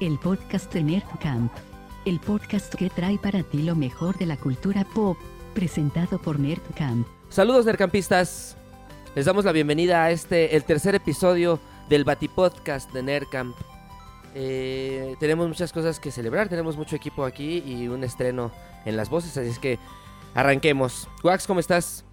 [0.00, 1.52] el podcast de Nerd Camp.
[2.04, 5.16] El podcast que trae para ti lo mejor de la cultura pop,
[5.54, 7.06] presentado por Nerd Camp.
[7.28, 8.56] Saludos nerdcampistas.
[9.14, 11.58] Les damos la bienvenida a este, el tercer episodio
[11.88, 13.56] del Batipodcast de Nerdcamp.
[14.34, 18.52] Eh, tenemos muchas cosas que celebrar, tenemos mucho equipo aquí y un estreno
[18.84, 19.78] en las voces, así es que
[20.34, 21.08] arranquemos.
[21.24, 22.04] Wax, ¿cómo estás?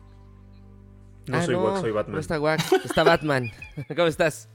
[1.28, 2.20] No Ah, soy Wax, soy No Batman.
[2.20, 3.52] está Wax, está Batman.
[3.96, 4.50] ¿Cómo estás?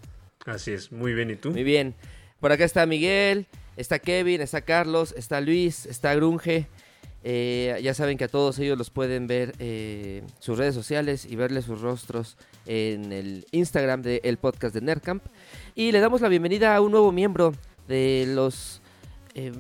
[0.47, 1.51] Así es, muy bien, ¿y tú?
[1.51, 1.95] Muy bien.
[2.41, 6.66] Por acá está Miguel, está Kevin, está Carlos, está Luis, está Grunge.
[7.23, 11.37] Eh, ya saben que a todos ellos los pueden ver eh, sus redes sociales y
[11.37, 15.23] verles sus rostros en el Instagram del podcast de Nerdcamp.
[15.75, 17.53] Y le damos la bienvenida a un nuevo miembro
[17.89, 18.80] de los,
[19.35, 19.52] eh,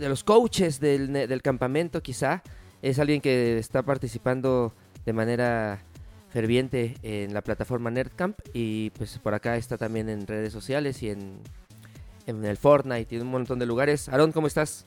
[0.00, 2.42] de los coaches del, del campamento, quizá.
[2.80, 4.72] Es alguien que está participando
[5.04, 5.84] de manera
[6.30, 11.10] ferviente en la plataforma Nerdcamp y pues por acá está también en redes sociales y
[11.10, 11.42] en,
[12.26, 14.08] en el Fortnite y en un montón de lugares.
[14.08, 14.86] Aaron, ¿cómo estás?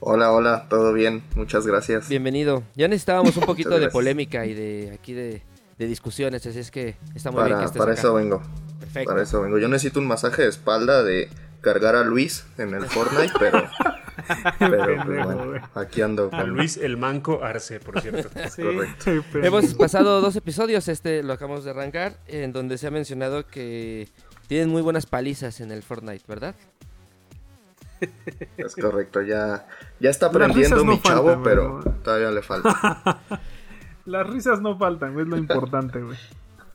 [0.00, 2.08] Hola, hola, todo bien, muchas gracias.
[2.08, 2.62] Bienvenido.
[2.76, 5.42] Ya necesitábamos un poquito de polémica y de aquí de,
[5.78, 8.00] de discusiones, así es que está muy bien que Para, estés para acá.
[8.00, 8.42] eso vengo,
[8.80, 9.10] Perfecto.
[9.10, 9.58] para eso vengo.
[9.58, 11.28] Yo necesito un masaje de espalda de
[11.60, 13.64] cargar a Luis en el Fortnite, pero,
[14.60, 18.28] pero pues, bueno, aquí ando A Luis el Manco Arce, por cierto.
[18.50, 19.38] Sí, correcto.
[19.42, 24.08] Hemos pasado dos episodios, este lo acabamos de arrancar, en donde se ha mencionado que
[24.48, 26.56] tienen muy buenas palizas en el Fortnite, ¿verdad?
[28.56, 29.66] Es correcto, ya,
[30.00, 31.94] ya está aprendiendo no mi chavo, faltan, pero güey.
[32.02, 33.20] todavía le falta.
[34.06, 36.16] Las risas no faltan, es lo importante, güey.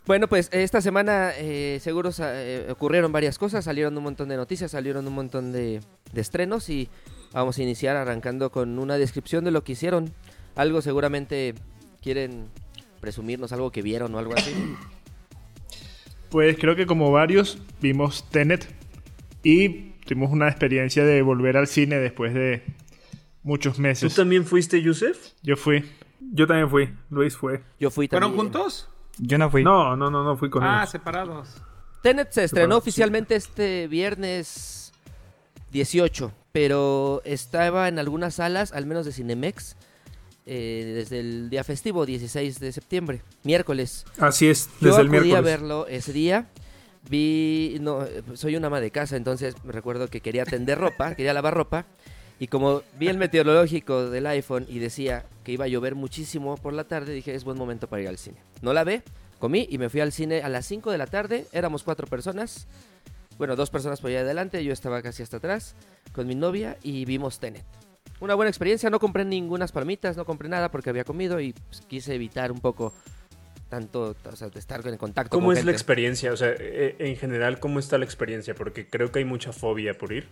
[0.06, 4.72] Bueno, pues esta semana eh, seguro eh, ocurrieron varias cosas, salieron un montón de noticias,
[4.72, 5.80] salieron un montón de,
[6.12, 6.90] de estrenos y
[7.32, 10.14] vamos a iniciar arrancando con una descripción de lo que hicieron.
[10.56, 11.56] Algo seguramente
[12.02, 12.50] quieren
[13.00, 14.54] presumirnos, algo que vieron o algo así.
[16.34, 18.68] Pues creo que como varios vimos Tenet
[19.44, 22.64] y tuvimos una experiencia de volver al cine después de
[23.44, 24.16] muchos ¿Tú meses.
[24.16, 25.34] también fuiste, Yusef?
[25.44, 25.86] Yo fui.
[26.20, 27.62] Yo también fui, Luis fue.
[27.80, 28.52] Yo fui ¿Fueron también.
[28.52, 28.90] juntos?
[29.20, 29.64] Yo no fui.
[29.64, 30.90] No, no, no, no fui con Ah, ellos.
[30.90, 31.62] separados.
[32.02, 34.92] Tenet se estrenó oficialmente este viernes
[35.72, 39.76] 18, pero estaba en algunas salas, al menos de Cinemex,
[40.46, 44.06] eh, desde el día festivo 16 de septiembre, miércoles.
[44.18, 45.44] Así es, Yo desde el miércoles.
[45.44, 46.50] verlo ese día.
[47.10, 51.16] Vi, no, eh, soy una ama de casa, entonces me recuerdo que quería tender ropa,
[51.16, 51.86] quería lavar ropa.
[52.40, 56.74] Y como vi el meteorológico del iPhone y decía que iba a llover muchísimo por
[56.74, 58.38] la tarde, dije es buen momento para ir al cine.
[58.62, 59.04] No la ve,
[59.40, 61.46] comí y me fui al cine a las 5 de la tarde.
[61.54, 62.68] Éramos cuatro personas.
[63.38, 65.76] Bueno, dos personas por allá adelante, yo estaba casi hasta atrás
[66.12, 67.66] con mi novia y vimos Tenet.
[68.20, 71.82] Una buena experiencia, no compré ningunas palomitas, no compré nada porque había comido y pues,
[71.82, 72.94] quise evitar un poco
[73.70, 75.72] tanto, o sea, de estar en contacto ¿Cómo con es la gente.
[75.72, 76.32] experiencia?
[76.32, 78.54] O sea, eh, en general, ¿cómo está la experiencia?
[78.56, 80.28] Porque creo que hay mucha fobia por ir.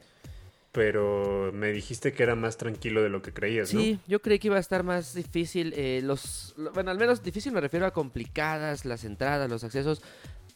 [0.71, 3.81] Pero me dijiste que era más tranquilo de lo que creías, ¿no?
[3.81, 5.73] Sí, yo creí que iba a estar más difícil.
[5.75, 10.01] eh, los, lo- bueno, al menos difícil me refiero a complicadas las entradas, los accesos.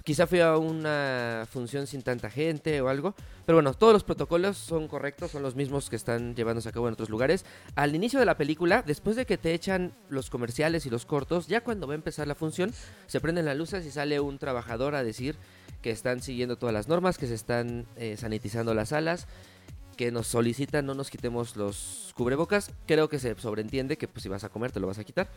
[0.05, 3.16] Quizá fui a una función sin tanta gente o algo.
[3.47, 6.88] Pero bueno, todos los protocolos son correctos, son los mismos que están llevándose a cabo
[6.88, 7.43] en otros lugares.
[7.73, 11.47] Al inicio de la película, después de que te echan los comerciales y los cortos,
[11.47, 12.71] ya cuando va a empezar la función,
[13.07, 15.38] se prenden las luces y sale un trabajador a decir
[15.81, 19.27] que están siguiendo todas las normas, que se están eh, sanitizando las salas,
[19.97, 22.72] que nos solicitan no nos quitemos los cubrebocas.
[22.85, 25.29] Creo que se sobreentiende que pues si vas a comer te lo vas a quitar.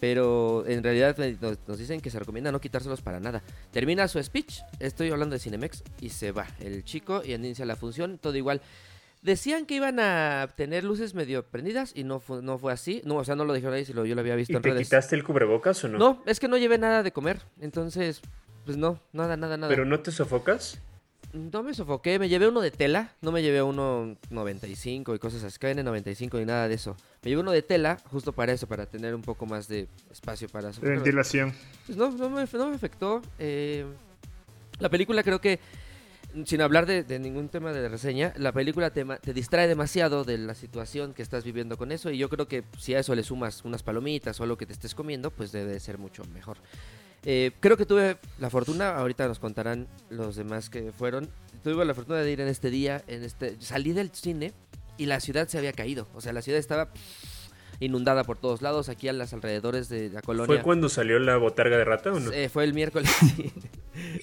[0.00, 3.42] Pero en realidad eh, nos, nos dicen que se recomienda no quitárselos para nada.
[3.70, 7.76] Termina su speech, estoy hablando de Cinemex, y se va el chico y inicia la
[7.76, 8.62] función, todo igual.
[9.22, 13.02] Decían que iban a tener luces medio prendidas y no fue, no fue así.
[13.04, 14.62] No, o sea, no lo dijeron ahí, si lo, yo lo había visto ¿Y en
[14.62, 14.88] te redes.
[14.88, 15.98] quitaste el cubrebocas o no?
[15.98, 17.42] No, es que no llevé nada de comer.
[17.60, 18.22] Entonces,
[18.64, 19.68] pues no, nada, nada, nada.
[19.68, 20.80] ¿Pero no te sofocas?
[21.32, 25.44] No me sofoqué, me llevé uno de tela, no me llevé uno 95 y cosas
[25.44, 26.96] así, KN95 ni nada de eso.
[27.22, 30.48] Me llevé uno de tela justo para eso, para tener un poco más de espacio
[30.48, 31.54] para De ventilación.
[31.86, 33.22] Pues no, no me, no me afectó.
[33.38, 33.84] eh,
[34.80, 35.60] la película creo que,
[36.46, 40.38] sin hablar de, de ningún tema de reseña, la película te, te distrae demasiado de
[40.38, 43.22] la situación que estás viviendo con eso y yo creo que si a eso le
[43.22, 46.56] sumas unas palomitas o algo que te estés comiendo, pues debe de ser mucho mejor.
[47.24, 51.28] Eh, creo que tuve la fortuna, ahorita nos contarán los demás que fueron,
[51.62, 54.52] tuve la fortuna de ir en este día, en este salí del cine
[54.96, 56.90] y la ciudad se había caído, o sea, la ciudad estaba
[57.80, 60.46] inundada por todos lados, aquí a los alrededores de la colonia.
[60.46, 62.30] ¿Fue cuando salió la botarga de rata o no?
[62.32, 63.52] Eh, fue el miércoles, sí.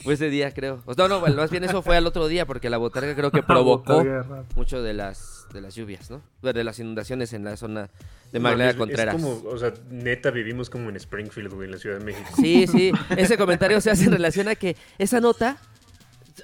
[0.04, 0.82] Fue ese día, creo.
[0.86, 3.32] O- No, no, bueno, más bien eso fue al otro día, porque la botarga creo
[3.32, 4.24] que provocó de
[4.56, 6.22] mucho de las, de las lluvias, ¿no?
[6.42, 7.90] De las inundaciones en la zona
[8.32, 9.16] de Magdalena Contreras.
[9.16, 12.30] Es como, o sea, neta vivimos como en Springfield, güey, en la Ciudad de México.
[12.36, 12.92] Sí, sí.
[13.18, 15.58] Ese comentario se hace en relación a que esa nota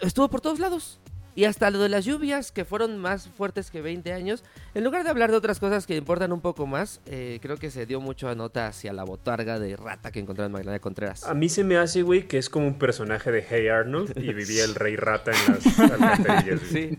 [0.01, 0.99] estuvo por todos lados.
[1.35, 4.43] Y hasta lo de las lluvias, que fueron más fuertes que 20 años,
[4.75, 7.71] en lugar de hablar de otras cosas que importan un poco más, eh, creo que
[7.71, 11.23] se dio mucho a nota hacia la botarga de rata que encontraron en Magdalena Contreras.
[11.23, 14.33] A mí se me hace, güey, que es como un personaje de Hey Arnold y
[14.33, 16.61] vivía el rey rata en las alcantarillas.
[16.71, 16.97] Sí.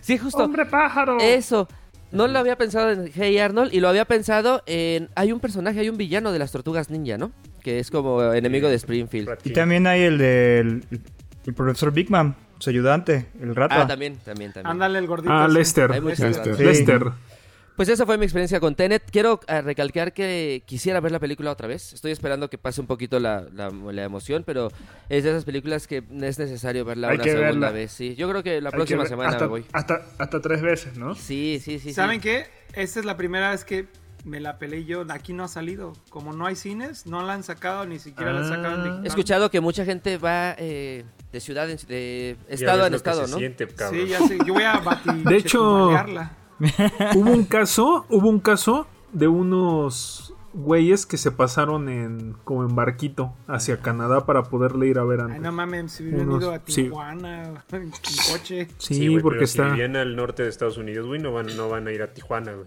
[0.00, 0.42] sí, justo.
[0.42, 1.18] ¡Hombre pájaro!
[1.20, 1.68] Eso.
[2.12, 5.08] No lo había pensado en Hey Arnold y lo había pensado en...
[5.16, 7.32] Hay un personaje, hay un villano de las tortugas ninja, ¿no?
[7.62, 9.28] Que es como enemigo de Springfield.
[9.28, 10.84] Rat Y también hay el del
[11.46, 13.82] el profesor Big Man, su ayudante, el rata.
[13.82, 14.70] Ah, también, también, también.
[14.70, 15.32] Ándale el gordito.
[15.32, 15.48] Ah.
[15.48, 15.92] Lester.
[15.92, 17.04] Hay muchas Lester.
[17.04, 17.10] Sí.
[17.76, 19.02] Pues esa fue mi experiencia con Tenet.
[19.10, 21.92] Quiero eh, recalcar que quisiera ver la película otra vez.
[21.92, 24.68] Estoy esperando que pase un poquito la, la- la emoción, pero
[25.10, 27.70] es de esas películas que es necesario verla Hay una que segunda verla.
[27.72, 27.92] vez.
[27.92, 29.66] Sí, yo creo que la Hay próxima semana hasta, me voy.
[29.74, 31.14] Hasta, hasta tres veces, ¿no?
[31.14, 31.90] Sí, sí, sí.
[31.90, 31.92] sí.
[31.92, 32.46] ¿Saben qué?
[32.72, 33.86] Esta es la primera vez que
[34.24, 35.04] me la peleé yo.
[35.10, 35.92] Aquí no ha salido.
[36.08, 38.44] Como no hay cines, no la han sacado, ni siquiera la Ah.
[38.48, 39.04] sacaron digital.
[39.04, 41.04] He escuchado que mucha gente va eh,
[41.36, 43.38] de ciudad, en, de Ya estado ves en lo que estado, se ¿no?
[43.38, 44.00] siente, cabrón.
[44.02, 44.38] Sí, ya sé.
[44.46, 45.12] Yo voy a batir.
[45.24, 45.90] De hecho-
[47.14, 52.74] Hubo un caso, hubo un caso de unos güeyes que se pasaron en como en
[52.74, 55.42] barquito hacia Canadá para poderle ir a ver Ay, antes.
[55.42, 56.84] no mames, si hubieran Unos- ido a sí.
[56.84, 57.90] Tijuana en
[58.32, 58.68] coche.
[58.78, 61.68] Sí, güey, porque pero si vivían al norte de Estados Unidos, güey, no van, no
[61.68, 62.66] van a ir a Tijuana, güey.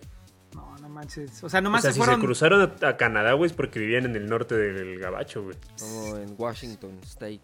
[0.54, 1.44] No, no manches.
[1.44, 2.20] O sea, O nomás sea, se si fueron.
[2.22, 5.56] se cruzaron a, a Canadá, güey, es porque vivían en el norte del Gabacho, güey.
[5.80, 7.42] Como en Washington State.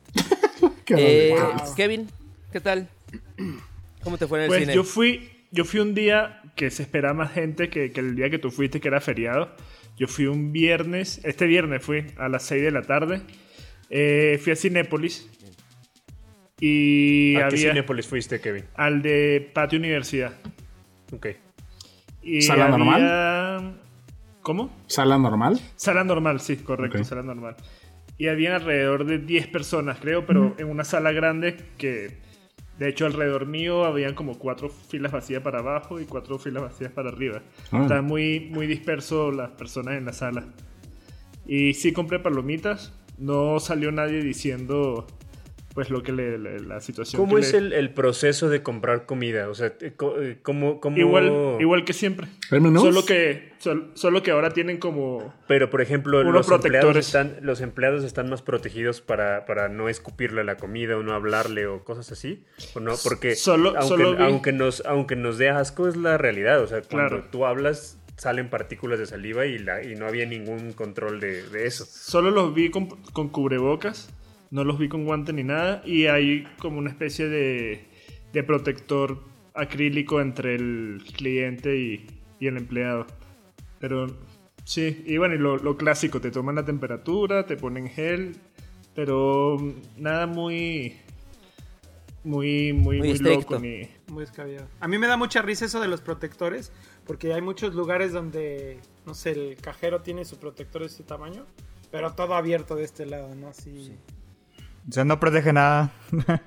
[0.86, 1.36] Qué Eh.
[1.76, 2.08] Kevin,
[2.52, 2.88] ¿qué tal?
[4.04, 4.74] ¿Cómo te fue en el Pues cine?
[4.76, 8.30] yo fui, yo fui un día que se esperaba más gente que, que el día
[8.30, 9.56] que tú fuiste, que era feriado.
[9.98, 13.22] Yo fui un viernes, este viernes fui a las 6 de la tarde.
[13.90, 15.30] Eh, fui a Cinépolis.
[16.60, 18.64] Y ¿A qué había Cinépolis fuiste, Kevin?
[18.76, 20.34] al de Patio Universidad.
[21.14, 21.28] Ok.
[22.22, 23.74] Y ¿Sala había-
[24.42, 24.72] ¿Cómo?
[24.88, 25.60] sala normal.
[25.76, 27.56] Sala normal, sí, correcto, sala normal.
[28.17, 32.17] Y había alrededor de 10 personas, creo, pero en una sala grande que,
[32.79, 36.91] de hecho, alrededor mío habían como cuatro filas vacías para abajo y cuatro filas vacías
[36.91, 37.41] para arriba.
[37.71, 37.81] Ah.
[37.81, 40.45] Estaba muy, muy disperso las personas en la sala.
[41.45, 42.94] Y sí compré palomitas.
[43.17, 45.07] No salió nadie diciendo,
[45.75, 47.22] pues, lo que le, le- la situación.
[47.22, 49.50] ¿Cómo que es le- el, el proceso de comprar comida?
[49.50, 50.98] O sea, eh, eh, ¿cómo, cómo...
[50.98, 52.27] Igual, igual que siempre.
[52.50, 57.62] Solo que, sol- solo que ahora tienen como Pero, por ejemplo, los empleados, están, los
[57.62, 62.12] empleados están más protegidos para, para no escupirle la comida o no hablarle o cosas
[62.12, 62.44] así.
[62.74, 62.94] ¿O no?
[63.04, 66.62] Porque Solo- aunque, solo vi- aunque, nos, aunque nos dé asco es la realidad.
[66.62, 67.25] O sea, cuando Claro.
[67.31, 71.68] tú hablas salen partículas de saliva y, la, y no había ningún control de, de
[71.68, 71.83] eso.
[71.86, 74.10] Solo los vi con, con cubrebocas,
[74.56, 77.84] no los vi con guante ni nada, y hay como una especie de,
[78.31, 79.22] de protector
[79.54, 82.07] acrílico entre el cliente y,
[82.40, 83.06] y el empleado.
[83.80, 84.07] Pero
[84.63, 88.38] sí, y bueno, y lo, lo clásico, te toman la temperatura, te ponen gel,
[88.94, 89.57] pero
[89.98, 91.01] nada muy...
[92.24, 93.88] Muy, muy, Muy loco ni...
[94.08, 94.68] Muy descabellado.
[94.80, 96.72] A mí me da mucha risa eso de los protectores,
[97.06, 101.46] porque hay muchos lugares donde, no sé, el cajero tiene su protector de este tamaño,
[101.92, 103.50] pero todo abierto de este lado, ¿no?
[103.50, 103.92] Así.
[104.88, 105.92] O sea, no protege nada.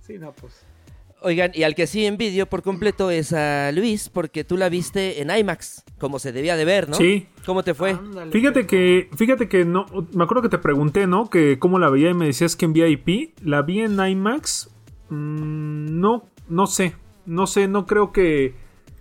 [0.00, 0.52] Sí, no, pues.
[1.22, 5.22] Oigan, y al que sí envidio por completo es a Luis, porque tú la viste
[5.22, 6.94] en IMAX, como se debía de ver, ¿no?
[6.96, 7.26] Sí.
[7.46, 7.92] ¿Cómo te fue?
[7.92, 11.30] Ándale, Fíjate pero- que, fíjate que no, me acuerdo que te pregunté, ¿no?
[11.30, 13.34] Que cómo la veía y me decías que en VIP.
[13.42, 14.68] La vi en IMAX.
[15.08, 16.94] mm, no, no sé,
[17.24, 18.54] no sé, no creo que,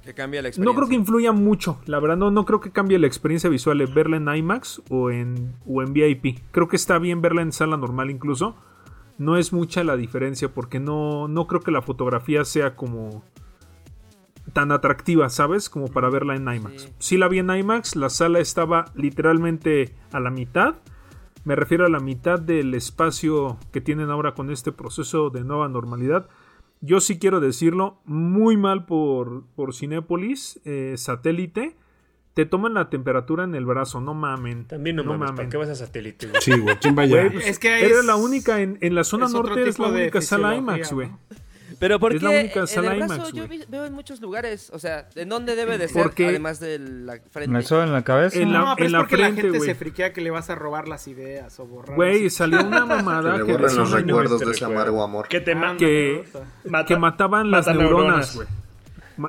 [0.04, 1.80] Que cambia la no creo que influya mucho.
[1.86, 5.12] La verdad, no, no creo que cambie la experiencia visual de verla en IMAX o
[5.12, 6.40] en, o en VIP.
[6.52, 8.56] Creo que está bien verla en sala normal incluso.
[9.18, 13.24] No es mucha la diferencia porque no, no creo que la fotografía sea como
[14.52, 15.70] tan atractiva, ¿sabes?
[15.70, 16.82] Como para verla en IMAX.
[16.82, 16.94] Sí.
[17.00, 20.76] Sí la vi en IMAX, la sala estaba literalmente a la mitad.
[21.46, 25.70] Me refiero a la mitad del espacio que tienen ahora con este proceso de nueva
[25.70, 26.28] normalidad.
[26.86, 31.78] Yo sí quiero decirlo, muy mal por, por Cinépolis, eh, satélite.
[32.34, 34.66] Te toman la temperatura en el brazo, no mamen.
[34.68, 36.42] También no, mames, ¿para qué vas a satélite, güey?
[36.42, 37.28] Sí, güey, ¿quién va allá?
[37.28, 40.20] Es que Era es- la única, en, en la zona es norte es la única
[40.20, 41.10] sala IMAX, güey.
[41.10, 41.20] ¿no?
[41.84, 44.22] Pero ¿por Es la única en sala el brazo IMAX, yo vi- veo en muchos
[44.22, 44.72] lugares?
[44.74, 46.02] O sea, ¿en dónde debe de ser?
[46.02, 47.52] Porque- Además de la frente.
[47.52, 48.40] Me suena en la cabeza.
[48.40, 49.70] En la- no, pero es la porque la frente, gente güey.
[49.70, 51.98] se friquea que le vas a robar las ideas o borrar.
[51.98, 55.28] Güey, salió una Que mamada que, los decían recuerdos te de ese amargo amor.
[55.28, 56.24] Que te que,
[56.70, 58.48] mata- que mataban las neuronas, güey.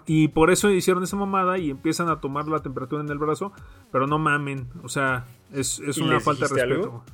[0.06, 3.52] Y por eso hicieron esa mamada y empiezan a tomar la temperatura en el brazo.
[3.90, 4.68] Pero no mamen.
[4.84, 6.75] O sea, es, es ¿Y una falta de respeto.
[6.84, 7.04] algo?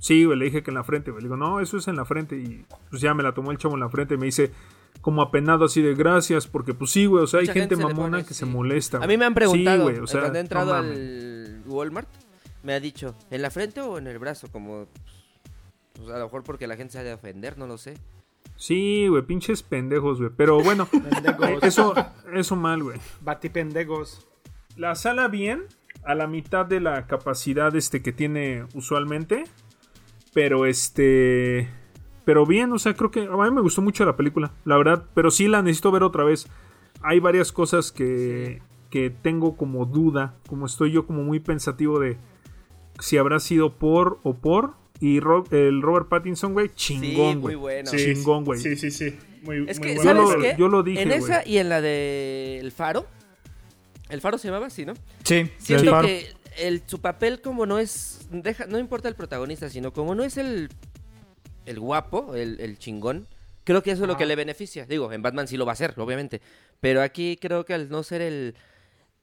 [0.00, 1.22] Sí, güey, le dije que en la frente, güey.
[1.22, 2.36] Le digo, no, eso es en la frente.
[2.36, 4.52] Y pues ya me la tomó el chavo en la frente y me dice,
[5.00, 6.46] como apenado así de gracias.
[6.46, 8.40] Porque pues sí, güey, o sea, hay gente, mamona pone, que sí.
[8.40, 8.98] se molesta.
[8.98, 12.08] A mí me han preguntado, Sí, güey, o sea, cuando he entrado no al Walmart,
[12.62, 14.48] me ha dicho, ¿en la frente o en el brazo?
[14.50, 14.86] Como,
[15.94, 17.94] pues, a lo mejor porque la gente se ha de ofender, no lo sé.
[18.56, 20.30] Sí, güey, pinches pendejos, güey.
[20.36, 21.62] Pero bueno, Pendejos.
[21.62, 21.94] eso,
[22.32, 22.98] eso mal, güey.
[23.20, 24.26] Batipendegos.
[24.76, 25.64] La sala bien,
[26.04, 29.44] a la mitad de la capacidad este que tiene usualmente.
[30.32, 31.68] Pero este.
[32.24, 33.24] Pero bien, o sea, creo que.
[33.24, 35.04] A mí me gustó mucho la película, la verdad.
[35.14, 36.46] Pero sí la necesito ver otra vez.
[37.02, 40.36] Hay varias cosas que, que tengo como duda.
[40.48, 42.16] Como estoy yo como muy pensativo de
[43.00, 44.74] si habrá sido por o por.
[45.00, 47.56] Y Ro- el Robert Pattinson, güey, chingón, Sí, muy güey.
[47.56, 47.90] bueno.
[47.90, 48.60] Sí, Chingón, güey.
[48.60, 49.18] Sí, sí, sí.
[49.42, 50.02] Muy, Es muy que, bueno.
[50.02, 50.54] ¿sabes Yo lo- qué?
[50.56, 53.06] yo lo dije, En esa y en la de El Faro.
[54.10, 54.94] ¿El Faro se llamaba así, no?
[55.24, 56.06] Sí, Siento faro.
[56.06, 58.28] que el, su papel como no es...
[58.30, 60.68] Deja, no importa el protagonista, sino como no es el,
[61.66, 63.26] el guapo, el, el chingón,
[63.64, 64.86] creo que eso es lo que le beneficia.
[64.86, 66.40] Digo, en Batman sí lo va a hacer, obviamente.
[66.80, 68.54] Pero aquí creo que al no ser el,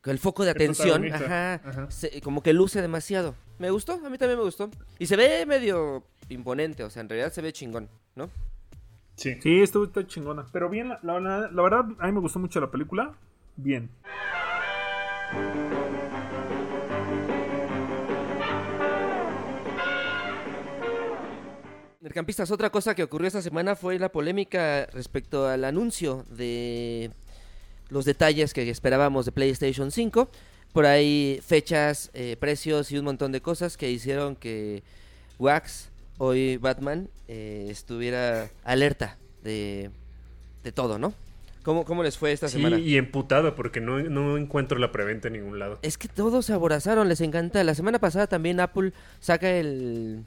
[0.05, 1.91] el foco de atención, ajá, Ajá.
[1.91, 3.35] se- como que luce demasiado.
[3.57, 4.69] Me gustó, a mí también me gustó.
[4.97, 8.29] Y se ve medio imponente, o sea, en realidad se ve chingón, ¿no?
[9.15, 9.35] Sí.
[9.41, 10.45] Sí, esto está chingona.
[10.53, 13.13] Pero bien, la, la- la verdad, a mí me gustó mucho la película.
[13.57, 13.89] Bien.
[22.09, 27.11] Mercampistas, otra cosa que ocurrió esta semana fue la polémica respecto al anuncio de
[27.89, 30.27] los detalles que esperábamos de PlayStation 5.
[30.73, 34.81] Por ahí fechas, eh, precios y un montón de cosas que hicieron que
[35.37, 39.91] Wax, hoy Batman, eh, estuviera alerta de,
[40.63, 41.13] de todo, ¿no?
[41.61, 42.79] ¿Cómo, ¿Cómo les fue esta Sí, semana?
[42.79, 45.77] y emputado porque no, no encuentro la preventa en ningún lado.
[45.83, 47.63] Es que todos se aborazaron, les encanta.
[47.63, 50.23] La semana pasada también Apple saca el,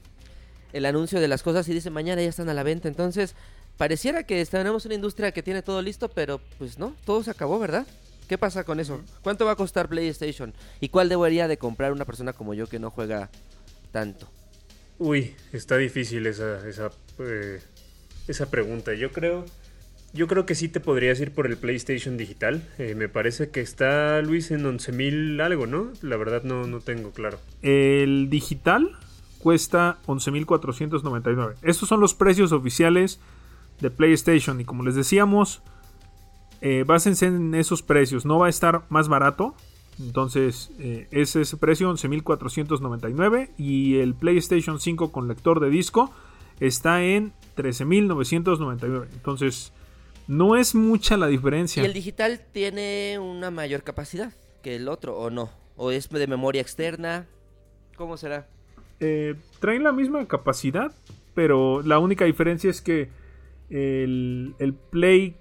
[0.73, 2.87] el anuncio de las cosas y dice mañana ya están a la venta.
[2.87, 3.35] Entonces,
[3.77, 7.59] pareciera que tenemos una industria que tiene todo listo, pero pues no, todo se acabó,
[7.59, 7.87] ¿verdad?
[8.27, 9.01] ¿Qué pasa con eso?
[9.21, 10.53] ¿Cuánto va a costar PlayStation?
[10.79, 13.29] ¿Y cuál debería de comprar una persona como yo que no juega
[13.91, 14.29] tanto?
[14.97, 17.61] Uy, está difícil esa, esa, eh,
[18.27, 18.93] esa pregunta.
[18.93, 19.45] Yo creo,
[20.13, 22.63] yo creo que sí te podrías ir por el PlayStation digital.
[22.77, 25.91] Eh, me parece que está Luis en 11.000 algo, ¿no?
[26.01, 27.39] La verdad no, no tengo claro.
[27.61, 28.97] El digital
[29.43, 31.55] cuesta 11.499.
[31.63, 33.19] Estos son los precios oficiales
[33.81, 34.61] de PlayStation.
[34.61, 35.61] Y como les decíamos,
[36.61, 38.25] eh, básense en esos precios.
[38.25, 39.53] No va a estar más barato.
[39.99, 43.49] Entonces, eh, es ese precio 11.499.
[43.57, 46.09] Y el PlayStation 5 con lector de disco
[46.61, 49.07] está en 13.999.
[49.11, 49.73] Entonces,
[50.25, 51.83] no es mucha la diferencia.
[51.83, 55.49] ¿Y el digital tiene una mayor capacidad que el otro o no?
[55.75, 57.27] ¿O es de memoria externa?
[57.97, 58.47] ¿Cómo será?
[58.99, 60.93] Eh, traen la misma capacidad,
[61.33, 63.09] pero la única diferencia es que
[63.69, 65.35] el, el Play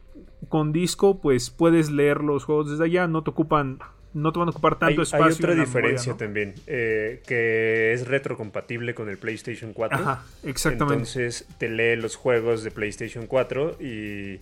[0.49, 3.79] con disco, pues puedes leer los juegos desde allá, no te ocupan,
[4.15, 5.35] no te van a ocupar Hay, tanto hay espacio.
[5.35, 9.99] otra en la diferencia memoria, también, eh, que es retrocompatible con el PlayStation 4.
[9.99, 10.05] ¿no?
[10.05, 10.95] Ajá, exactamente.
[10.95, 14.41] Entonces te lee los juegos de PlayStation 4 y,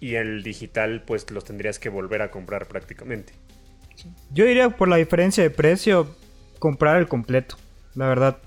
[0.00, 3.32] y el digital pues los tendrías que volver a comprar prácticamente.
[4.32, 6.14] Yo diría por la diferencia de precio,
[6.60, 7.56] comprar el completo,
[7.98, 8.38] la verdad.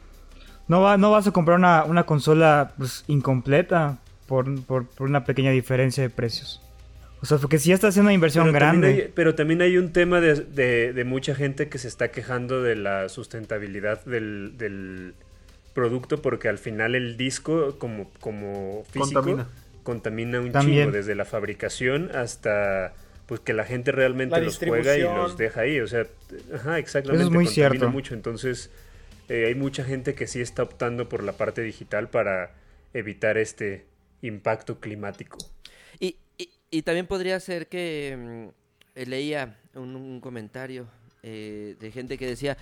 [0.68, 5.26] No, va, no vas a comprar una, una consola pues, incompleta por, por, por una
[5.26, 6.62] pequeña diferencia de precios.
[7.22, 8.88] O sea, porque si ya estás haciendo una inversión Pero grande.
[8.88, 12.10] También hay, pero también hay un tema de, de- de mucha gente que se está
[12.10, 15.14] quejando de la sustentabilidad del, del
[15.74, 19.48] producto porque al final el disco como, como físico Contamina.
[19.84, 20.80] contamina un También.
[20.86, 22.94] chingo desde la fabricación hasta
[23.28, 25.80] pues que la gente realmente La los juega y los deja ahí.
[25.80, 26.06] O sea,
[26.56, 27.24] ajá, exactamente.
[27.24, 27.90] Eso es muy contamina cierto.
[27.92, 28.14] mucho.
[28.16, 28.72] Entonces
[29.34, 32.54] eh, hay mucha gente que sí está optando por la parte digital para
[32.94, 33.86] evitar este
[34.22, 35.38] impacto climático.
[36.00, 40.88] Y, y, y también podría ser que mm, eh, leía un, un comentario
[41.24, 42.58] eh, de gente que decía,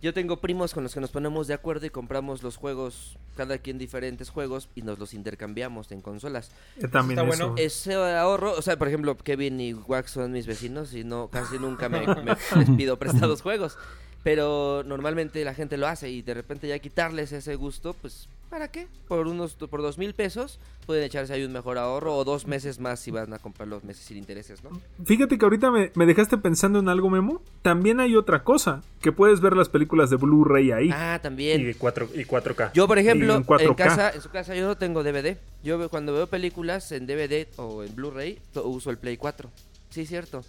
[0.00, 3.58] yo tengo primos con los que nos ponemos de acuerdo y compramos los juegos, cada
[3.58, 6.50] quien diferentes juegos, y nos los intercambiamos en consolas.
[6.76, 7.48] Eh, también Está eso.
[7.48, 7.62] bueno.
[7.62, 11.58] Ese ahorro, o sea, por ejemplo, Kevin y Wax son mis vecinos y no casi
[11.58, 13.76] nunca me, me- les pido prestados juegos.
[14.24, 18.68] Pero normalmente la gente lo hace y de repente ya quitarles ese gusto, pues, ¿para
[18.68, 18.88] qué?
[19.06, 22.80] Por unos por dos mil pesos pueden echarse ahí un mejor ahorro o dos meses
[22.80, 24.70] más si van a comprar los meses sin intereses, ¿no?
[25.04, 27.42] Fíjate que ahorita me, me dejaste pensando en algo, Memo.
[27.60, 30.90] También hay otra cosa, que puedes ver las películas de Blu-ray ahí.
[30.90, 31.62] Ah, Y, también.
[31.62, 32.72] de 4, y 4K.
[32.72, 33.74] Yo, por ejemplo, en en, 4K.
[33.76, 35.36] casa, en su casa yo no tengo DVD.
[35.62, 39.50] Yo cuando veo películas en DVD o en Blu-ray, to- uso el Play 4.
[39.90, 40.42] Sí, cierto.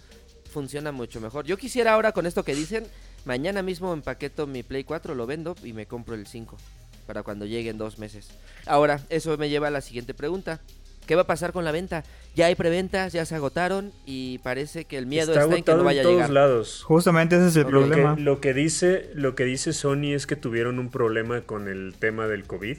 [0.50, 1.44] Funciona mucho mejor.
[1.44, 2.84] Yo quisiera ahora con esto que dicen,
[3.26, 6.56] mañana mismo empaqueto mi Play 4, lo vendo y me compro el 5
[7.06, 8.28] para cuando lleguen dos meses.
[8.66, 10.60] Ahora, eso me lleva a la siguiente pregunta.
[11.06, 12.02] ¿Qué va a pasar con la venta?
[12.34, 15.78] Ya hay preventas, ya se agotaron y parece que el miedo está, en que agotado
[15.78, 16.30] no vaya a todos llegar.
[16.30, 16.82] lados.
[16.82, 18.16] Justamente ese es el Ok, Lo que, problema.
[18.18, 22.26] lo que dice, lo que dice Sony es que tuvieron un problema con el tema
[22.26, 22.78] del COVID,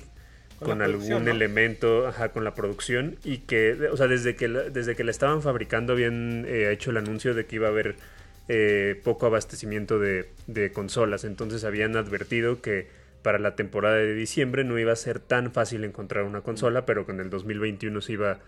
[0.60, 4.96] Con algún elemento, ajá, con la producción y que, o sea, desde que la, desde
[4.98, 7.96] que la estaban fabricando habían eh, hecho el anuncio de que iba a haber
[8.48, 12.88] eh, poco abastecimiento de, consolas, entonces habían advertido que
[13.22, 17.06] para la temporada de diciembre no iba a ser tan fácil encontrar una consola, pero
[17.06, 18.39] con el 2021 se iba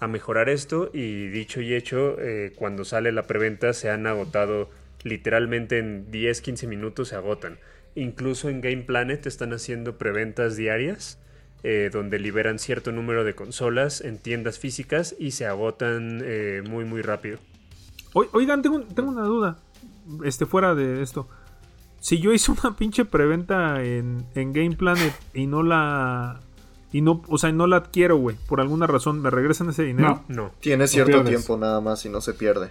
[0.00, 4.70] a mejorar esto y dicho y hecho, eh, cuando sale la preventa se han agotado
[5.04, 7.58] literalmente en 10-15 minutos se agotan.
[7.94, 11.20] Incluso en Game Planet están haciendo preventas diarias
[11.62, 16.84] eh, donde liberan cierto número de consolas en tiendas físicas y se agotan eh, muy
[16.84, 17.38] muy rápido.
[18.14, 19.58] Oi- Oigan, tengo, tengo una duda.
[20.24, 21.28] Este, fuera de esto.
[22.00, 26.40] Si yo hice una pinche preventa en, en Game Planet y no la.
[26.92, 28.36] Y no, o sea, no la adquiero, güey.
[28.46, 30.22] Por alguna razón, ¿me regresan ese dinero?
[30.28, 32.70] No, Tiene cierto tiempo nada más y no se pierde.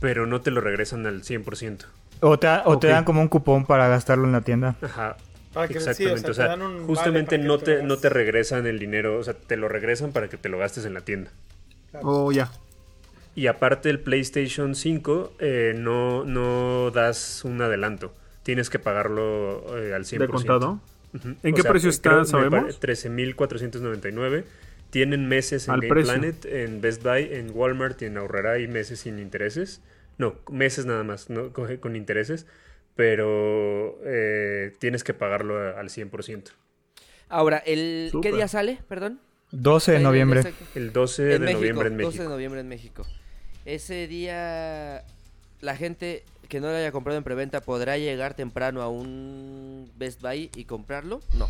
[0.00, 1.86] pero no te lo regresan al 100%.
[2.20, 4.76] O te, o te dan como un cupón para gastarlo en la tienda.
[4.82, 5.16] Ajá.
[5.52, 6.34] Para que- sí, o sea, Exactamente, o
[6.74, 10.28] vale justamente no te no te regresan el dinero, o sea, te lo regresan para
[10.28, 11.30] que te lo gastes en la tienda.
[12.02, 12.50] Oh, ya.
[13.34, 18.14] Y aparte el PlayStation 5 eh, no, no das un adelanto,
[18.44, 20.18] tienes que pagarlo eh, al 100%.
[20.18, 20.80] ¿De contado?
[21.42, 22.80] ¿En O qué sea, precio está, sabemos?
[22.80, 24.44] 13.499.
[24.90, 26.12] Tienen meses en Al Game precio.
[26.14, 29.80] Planet, en Best Buy, en Walmart y en Aurrera hay meses sin intereses.
[30.18, 32.46] No, meses nada más, no con, con intereses.
[32.94, 36.52] Pero eh, tienes que pagarlo a- al 100%.
[37.28, 38.34] Ahora, el, ¿qué Súper.
[38.34, 38.78] día sale?
[38.88, 39.18] Perdón.
[39.50, 40.42] 12 de noviembre.
[40.76, 42.22] El 12 de En México, noviembre en 12 México.
[42.22, 43.06] de noviembre en México.
[43.64, 45.04] Ese día
[45.60, 50.20] la gente que no lo haya comprado en preventa podrá llegar temprano a un Best
[50.20, 51.20] Buy y comprarlo?
[51.36, 51.48] No.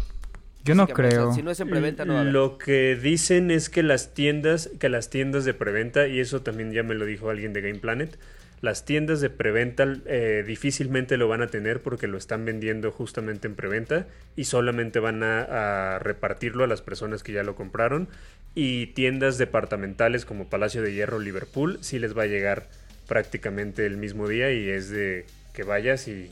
[0.64, 1.34] Yo no creo.
[1.34, 2.32] si no es en preventa no va a haber.
[2.32, 6.72] Lo que dicen es que las tiendas, que las tiendas de preventa, y eso también
[6.72, 8.16] ya me lo dijo alguien de Game Planet,
[8.60, 13.46] las tiendas de preventa eh, difícilmente lo van a tener porque lo están vendiendo justamente
[13.46, 14.06] en preventa
[14.36, 18.08] y solamente van a, a repartirlo a las personas que ya lo compraron.
[18.54, 22.68] Y tiendas departamentales como Palacio de Hierro, Liverpool, sí les va a llegar
[23.08, 26.30] prácticamente el mismo día y es de que vayas y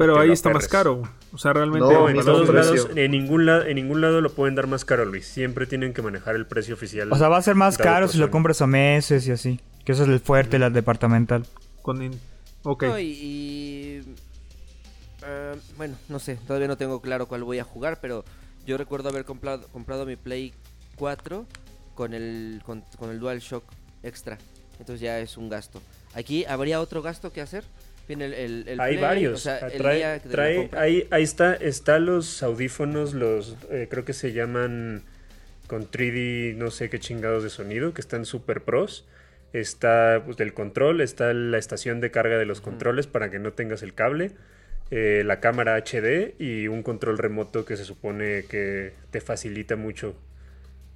[0.00, 1.02] Pero ahí está más caro.
[1.32, 1.86] O sea, realmente.
[1.86, 5.26] No, en todos lados, ningún, lado, en ningún lado lo pueden dar más caro, Luis.
[5.26, 7.12] Siempre tienen que manejar el precio oficial.
[7.12, 9.60] O sea, va a ser más caro si lo compras a meses y así.
[9.84, 11.46] Que eso es el fuerte, la departamental.
[11.82, 12.18] Con in-
[12.62, 12.82] Ok.
[12.84, 14.14] No, y, y,
[15.22, 18.24] ah, bueno, no sé, todavía no tengo claro cuál voy a jugar, pero
[18.66, 20.52] yo recuerdo haber comprado, comprado mi Play
[20.96, 21.46] 4
[21.94, 23.64] con el, con, con el DualShock
[24.02, 24.38] extra.
[24.78, 25.80] Entonces ya es un gasto.
[26.14, 27.64] Aquí habría otro gasto que hacer.
[28.10, 29.34] Viene el, el, el hay Play, varios.
[29.34, 29.96] o sea, el trae,
[30.68, 35.04] día ahí, ahí está, está los audífonos, los eh, creo que se llaman
[35.68, 39.06] con 3D, no sé qué chingados de sonido, que están super pros.
[39.52, 43.52] Está pues, el control, está la estación de carga de los controles para que no
[43.52, 44.32] tengas el cable,
[44.90, 50.16] eh, la cámara HD y un control remoto que se supone que te facilita mucho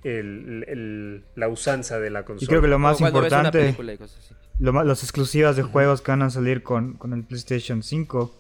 [0.02, 2.44] el- el- la usanza de la consola.
[2.44, 4.34] Y creo que lo más ves una importante, película y cosas así.
[4.58, 8.34] Lo los exclusivas de juegos que van a salir con, con el PlayStation 5.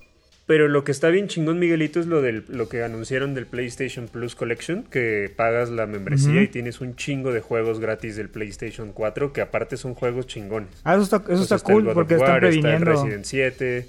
[0.46, 4.08] Pero lo que está bien chingón, Miguelito, es lo, del, lo que anunciaron del PlayStation
[4.08, 8.92] Plus Collection, que pagas la membresía y tienes un chingo de juegos gratis del PlayStation
[8.92, 10.68] 4, que aparte son juegos chingones.
[10.84, 12.90] Ah, eso está, eso está cool porque están War, está el previniendo.
[12.90, 13.88] Resident 7.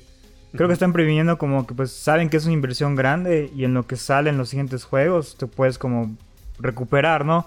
[0.54, 3.74] Creo que están previniendo como que pues saben que es una inversión grande y en
[3.74, 6.16] lo que salen los siguientes juegos te puedes como
[6.60, 7.46] recuperar, ¿no?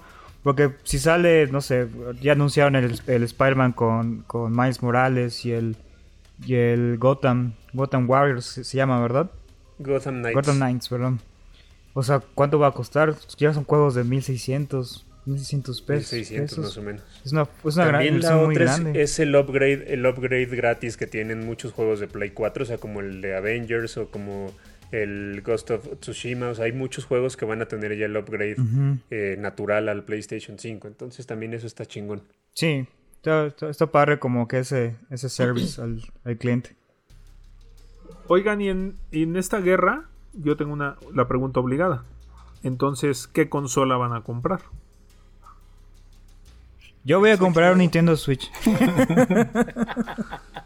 [0.49, 1.87] Porque si sale, no sé,
[2.21, 5.77] ya anunciaron el, el Spider-Man con, con Miles Morales y el
[6.43, 9.29] y el Gotham, Gotham Warriors se, llama, ¿verdad?
[9.77, 10.35] Gotham Knights.
[10.35, 11.19] Gotham Knights, perdón.
[11.93, 13.13] O sea, ¿cuánto va a costar?
[13.37, 16.13] Ya son juegos de 1600, 1600 pesos.
[16.13, 16.65] 1600 pesos.
[16.65, 17.03] más o menos.
[17.23, 20.47] Es una, es una gran También la muy otra es, es el upgrade, el upgrade
[20.47, 24.09] gratis que tienen muchos juegos de Play 4, o sea, como el de Avengers o
[24.09, 24.51] como
[24.91, 28.17] el Ghost of Tsushima, o sea, hay muchos juegos que van a tener ya el
[28.17, 28.55] upgrade
[29.09, 32.23] eh, natural al PlayStation 5, entonces también eso está chingón.
[32.53, 36.75] Sí, está, está, está padre como que ese, ese service al, al cliente.
[38.27, 42.03] Oigan, y en, y en esta guerra, yo tengo una la pregunta obligada.
[42.63, 44.61] Entonces, ¿qué consola van a comprar?
[47.03, 48.51] Yo voy a comprar un Nintendo Switch.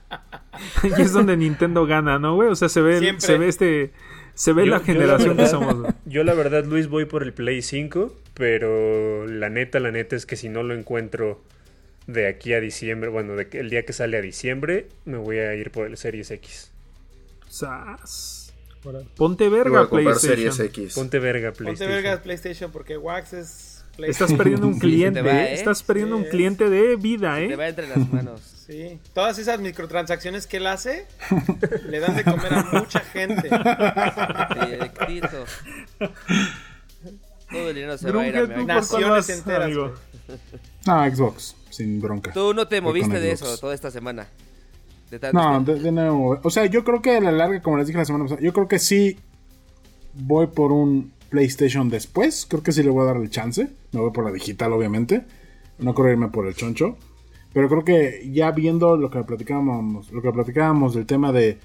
[0.97, 2.49] y es donde Nintendo gana, ¿no, güey?
[2.49, 3.25] O sea, se ve, Siempre.
[3.25, 3.91] se ve este.
[4.35, 5.79] Se ve Yo- la generación que verdad- somos.
[5.81, 5.93] güey.
[6.05, 10.25] Yo la verdad, Luis, voy por el Play 5, pero la neta, la neta es
[10.25, 11.41] que si no lo encuentro
[12.07, 15.37] de aquí a diciembre, bueno, de que- el día que sale a diciembre, me voy
[15.37, 16.71] a ir por el Series X.
[17.49, 18.53] Sas.
[19.15, 20.85] Ponte verga, a comprar Series PlayStation.
[20.87, 20.95] X.
[20.95, 22.19] Ponte verga, Ponte PlayStation.
[22.21, 24.09] PlayStation porque Wax es PlayStation.
[24.09, 25.53] Estás perdiendo un cliente, te va, ¿eh?
[25.53, 27.55] Estás perdiendo Sí, un cliente de vida, Te ¿eh?
[27.55, 28.52] va entre las manos.
[28.65, 31.05] Sí, todas esas microtransacciones que él hace
[31.89, 33.49] le dan de comer a mucha gente.
[34.65, 35.43] Directito.
[37.51, 39.29] Todo el dinero se va a ir a Grunge, ¿tú mi- por cuál Naciones vas,
[39.29, 39.93] enteras, amigo?
[40.87, 42.31] No, Xbox, sin bronca.
[42.31, 43.51] Tú no te moviste de Xbox.
[43.51, 44.27] eso toda esta semana.
[45.11, 46.39] De No, de, de nuevo.
[46.41, 48.53] O sea, yo creo que a la larga, como les dije la semana pasada, yo
[48.53, 49.19] creo que sí
[50.13, 52.47] voy por un PlayStation después.
[52.49, 53.67] Creo que sí le voy a dar el chance.
[53.91, 55.23] Me voy por la digital, obviamente.
[55.77, 56.97] No creo irme por el choncho.
[57.53, 61.59] Pero creo que ya viendo lo que platicábamos, lo que platicábamos del tema de.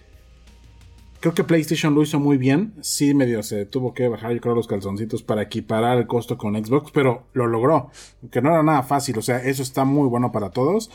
[1.20, 2.74] Creo que PlayStation lo hizo muy bien.
[2.80, 6.54] Sí, medio se tuvo que bajar, yo creo, los calzoncitos para equiparar el costo con
[6.62, 7.90] Xbox, pero lo logró.
[8.30, 9.18] Que no era nada fácil.
[9.18, 10.90] O sea, eso está muy bueno para todos.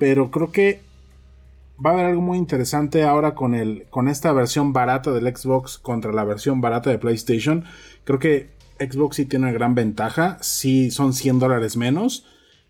[0.00, 0.80] Pero creo que
[1.84, 5.76] va a haber algo muy interesante ahora con el con esta versión barata del Xbox
[5.78, 7.64] contra la versión barata de PlayStation.
[8.04, 12.24] Creo que Xbox sí tiene una gran ventaja, sí son 100 dólares menos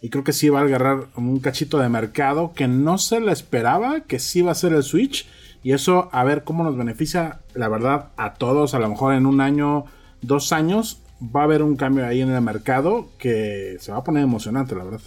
[0.05, 3.33] y creo que sí va a agarrar un cachito de mercado que no se le
[3.33, 5.27] esperaba, que sí va a ser el Switch
[5.63, 9.25] y eso a ver cómo nos beneficia, la verdad, a todos, a lo mejor en
[9.25, 9.87] un año,
[10.21, 11.01] dos años
[11.35, 14.75] va a haber un cambio ahí en el mercado que se va a poner emocionante,
[14.75, 15.01] la verdad.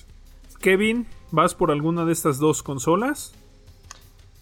[0.61, 3.35] Kevin, ¿vas por alguna de estas dos consolas?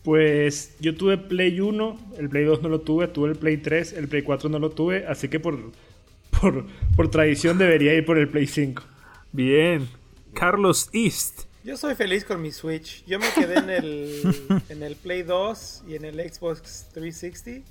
[0.05, 3.91] Pues yo tuve Play 1, el Play 2 no lo tuve, tuve el Play 3,
[3.91, 5.59] el Play 4 no lo tuve, así que por,
[6.39, 6.65] por,
[6.95, 8.83] por tradición debería ir por el Play 5.
[9.33, 9.85] Bien.
[10.35, 11.41] Carlos East.
[11.63, 13.03] Yo soy feliz con mi Switch.
[13.05, 17.67] Yo me quedé en el, en el Play 2 y en el Xbox 360.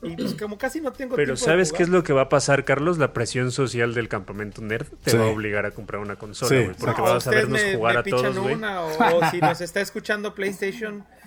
[0.00, 1.76] Y pues como casi no tengo Pero tiempo de ¿sabes jugar.
[1.78, 2.98] qué es lo que va a pasar, Carlos?
[2.98, 5.16] La presión social del campamento nerd te Sí.
[5.16, 7.94] va a obligar a comprar una consola, Sí, porque No, vas a vernos me- jugar
[7.94, 8.54] me a todos, güey.
[8.54, 11.04] o si nos está escuchando PlayStation,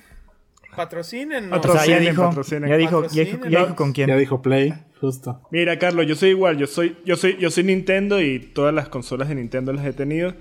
[0.75, 1.51] patrocinen.
[1.53, 2.69] Otro- O sea, ya dijo, patrocinen.
[2.69, 3.51] ya dijo, ya dijo, Patrocinen.
[3.51, 4.07] ya dijo con quién.
[4.10, 5.41] Ya dijo Play, justo.
[5.51, 8.89] Mira, Carlos, yo soy igual, yo soy, yo soy, yo soy Nintendo y todas las
[8.89, 10.34] consolas de Nintendo las he tenido.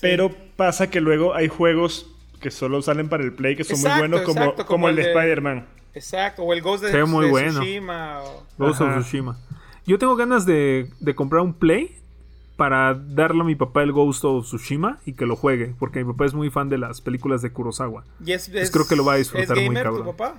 [0.00, 3.98] Pero pasa que luego hay juegos que solo salen para el Play que son Exacto,
[3.98, 5.66] muy buenos, como, exacto, como, como el de Spider-Man.
[5.94, 7.60] Exacto, o el Ghost de, muy de bueno.
[7.60, 8.22] Tsushima.
[8.22, 8.96] o- Ghost Ajá.
[8.98, 9.38] of Tsushima.
[9.86, 11.96] Yo tengo ganas de, de comprar un Play
[12.58, 16.12] para darle a mi papá el Ghost of Tsushima y que lo juegue, porque mi
[16.12, 18.04] papá es muy fan de las películas de Kurosawa.
[18.26, 20.04] Y es, Pues es- creo que lo va a disfrutar ¿es muy gamer cabrón.
[20.04, 20.34] tu papá?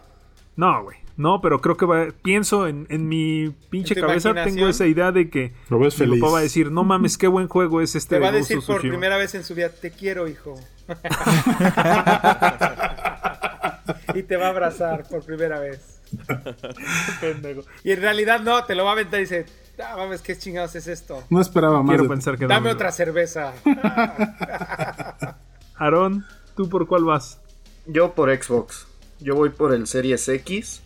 [0.58, 0.97] No, güey.
[1.15, 2.08] No, pero creo que va.
[2.21, 5.93] Pienso en, en mi pinche ¿En tu cabeza, tengo esa idea de que Lo ves
[5.99, 6.19] mi feliz.
[6.21, 8.39] papá va a decir: No mames, qué buen juego es este Te va a de
[8.39, 8.91] decir por Tsushima".
[8.91, 10.55] primera vez en su vida, te quiero, hijo.
[14.15, 15.98] y te va a abrazar por primera vez.
[17.22, 17.63] Pendejo.
[17.84, 19.45] Y en realidad no, te lo va a aventar y dice,
[19.84, 21.24] ah, mames, ¿qué chingados es esto?
[21.30, 21.89] No esperaba más.
[21.89, 23.54] Quiero de- pensar que no, Dame otra cerveza.
[25.76, 27.39] Aarón, ¿tú por cuál vas?
[27.86, 28.88] Yo por Xbox.
[29.19, 30.82] Yo voy por el Series X.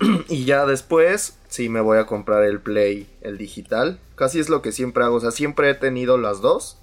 [0.28, 3.98] y ya después, sí me voy a comprar el Play, el digital.
[4.14, 5.16] Casi es lo que siempre hago.
[5.16, 6.78] O sea, siempre he tenido las dos.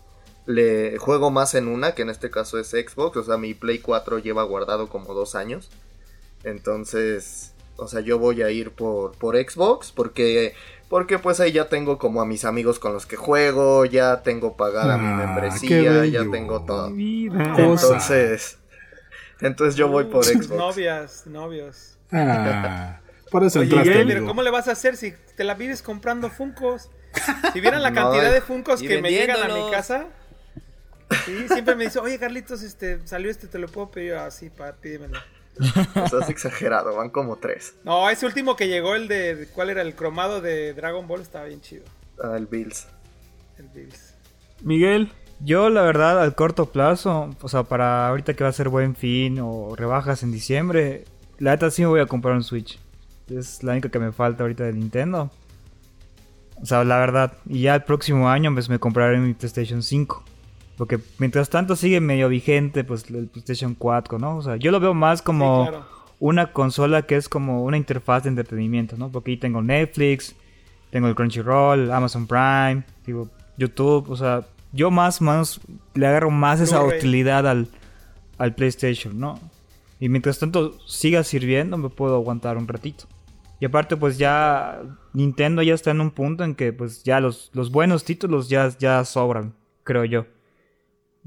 [0.46, 3.18] Le juego más en una, que en este caso es Xbox.
[3.18, 5.70] O sea, mi Play 4 lleva guardado como dos años.
[6.44, 10.54] Entonces, o sea, yo voy a ir por, por Xbox porque,
[10.90, 14.56] porque pues ahí ya tengo como a mis amigos con los que juego, ya tengo
[14.58, 16.92] pagada mi Ah, membresía, ya tengo todo.
[16.92, 17.56] Vida.
[17.58, 18.58] Entonces,
[19.42, 20.50] entonces yo voy por Xbox.
[20.50, 21.98] Novias, novios.
[22.12, 23.00] Ah,
[23.32, 24.26] por eso Oye, entraste, pero.
[24.26, 26.90] ¿cómo le vas a hacer si te la vives comprando Funcos?
[27.54, 30.08] Si vieran la cantidad de Funcos que me llegan a mi casa.
[31.26, 34.74] Sí, siempre me dice, oye Carlitos, este, salió este, te lo puedo pedir así, para
[34.74, 35.20] pídemelo.
[35.96, 37.76] Estás exagerado, van como tres.
[37.84, 39.82] No, ese último que llegó, el de, ¿cuál era?
[39.82, 41.84] El cromado de Dragon Ball, estaba bien chido.
[42.24, 42.88] Ah, el Bills.
[43.58, 44.16] El Bills.
[44.62, 48.70] Miguel, Yo, la verdad, al corto plazo, o sea, para ahorita que va a ser
[48.70, 51.06] buen fin o rebajas en diciembre,
[51.38, 52.80] la neta sí me voy a comprar un Switch.
[53.30, 55.32] Es la única que me falta ahorita de Nintendo.
[56.62, 57.34] O sea, la verdad.
[57.48, 60.24] Y ya el próximo año pues, me compraré mi PlayStation 5.
[60.80, 64.38] Porque mientras tanto sigue medio vigente pues el PlayStation 4, ¿no?
[64.38, 65.86] O sea, yo lo veo más como Sí, claro.
[66.20, 69.12] una consola que es como una interfaz de entretenimiento, ¿no?
[69.12, 70.38] Porque ahí tengo Netflix,
[70.90, 75.60] tengo el Crunchyroll, Amazon Prime, digo, YouTube, o sea, yo más menos
[75.96, 77.68] le agarro más esa utilidad al,
[78.38, 79.38] al PlayStation, ¿no?
[80.00, 83.04] Y mientras tanto siga sirviendo, me puedo aguantar un ratito.
[83.60, 87.52] Y aparte, pues ya Nintendo ya está en un punto en que pues ya los,
[87.54, 90.39] los buenos títulos ya, ya sobran, creo yo.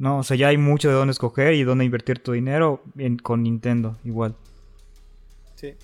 [0.02, 3.18] No, o sea, ya hay mucho de dónde escoger y dónde invertir tu dinero en-
[3.18, 4.34] con Nintendo, igual.
[5.54, 5.74] Sí.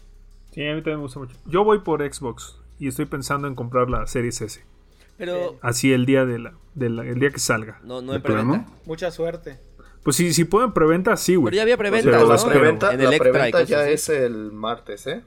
[0.50, 1.36] sí, a mí también me gusta mucho.
[1.46, 4.64] Yo voy por Xbox y estoy pensando en comprar la Series S.
[5.18, 7.78] Pero Así el día de la, de la- el día que salga.
[7.84, 8.66] no, no ¿De en preventa.
[8.86, 9.60] Mucha suerte.
[10.02, 11.46] Pues sí, si pueden preventa, sí, güey.
[11.52, 12.48] Pero ya había preventa, ¿no?
[12.48, 13.92] preventa, En la preventa ya así.
[13.92, 15.22] es el martes, ¿eh?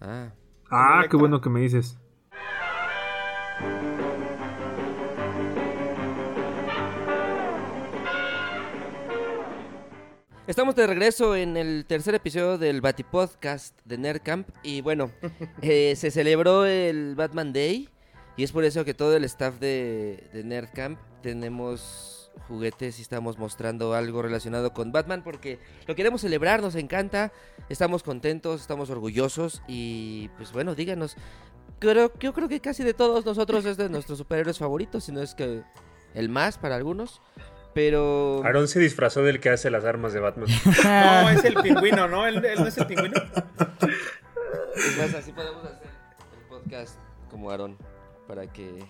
[0.00, 0.28] Ah.
[0.70, 1.98] Ah, qué bueno que me dices.
[10.48, 14.48] Estamos de regreso en el tercer episodio del Batipodcast de Nerdcamp.
[14.62, 15.12] Y bueno,
[15.60, 17.90] eh, se celebró el Batman Day.
[18.38, 23.36] Y es por eso que todo el staff de, de Nerdcamp tenemos juguetes y estamos
[23.36, 27.30] mostrando algo relacionado con Batman porque lo queremos celebrar, nos encanta,
[27.68, 31.16] estamos contentos, estamos orgullosos y pues bueno, díganos.
[31.78, 35.20] Creo, yo creo que casi de todos nosotros es de nuestros superhéroes favoritos, si no
[35.20, 35.62] es que
[36.14, 37.20] el más para algunos.
[37.74, 38.42] Pero...
[38.44, 40.48] Aaron se disfrazó del que hace las armas de Batman.
[40.84, 42.26] No, es el pingüino, ¿no?
[42.26, 43.14] ¿Él, él no es el pingüino?
[44.76, 46.98] Es más, así podemos hacer el podcast
[47.30, 47.76] como Aarón,
[48.26, 48.84] para que,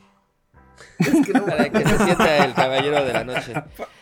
[1.46, 3.54] para que se sienta el caballero de la noche.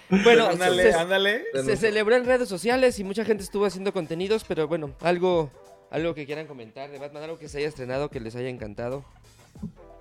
[0.08, 1.44] Bueno, ándale, se, ándale.
[1.64, 5.50] se celebró en redes sociales y mucha gente estuvo haciendo contenidos, pero bueno, algo,
[5.90, 9.04] algo que quieran comentar de Batman, algo que se haya estrenado, que les haya encantado.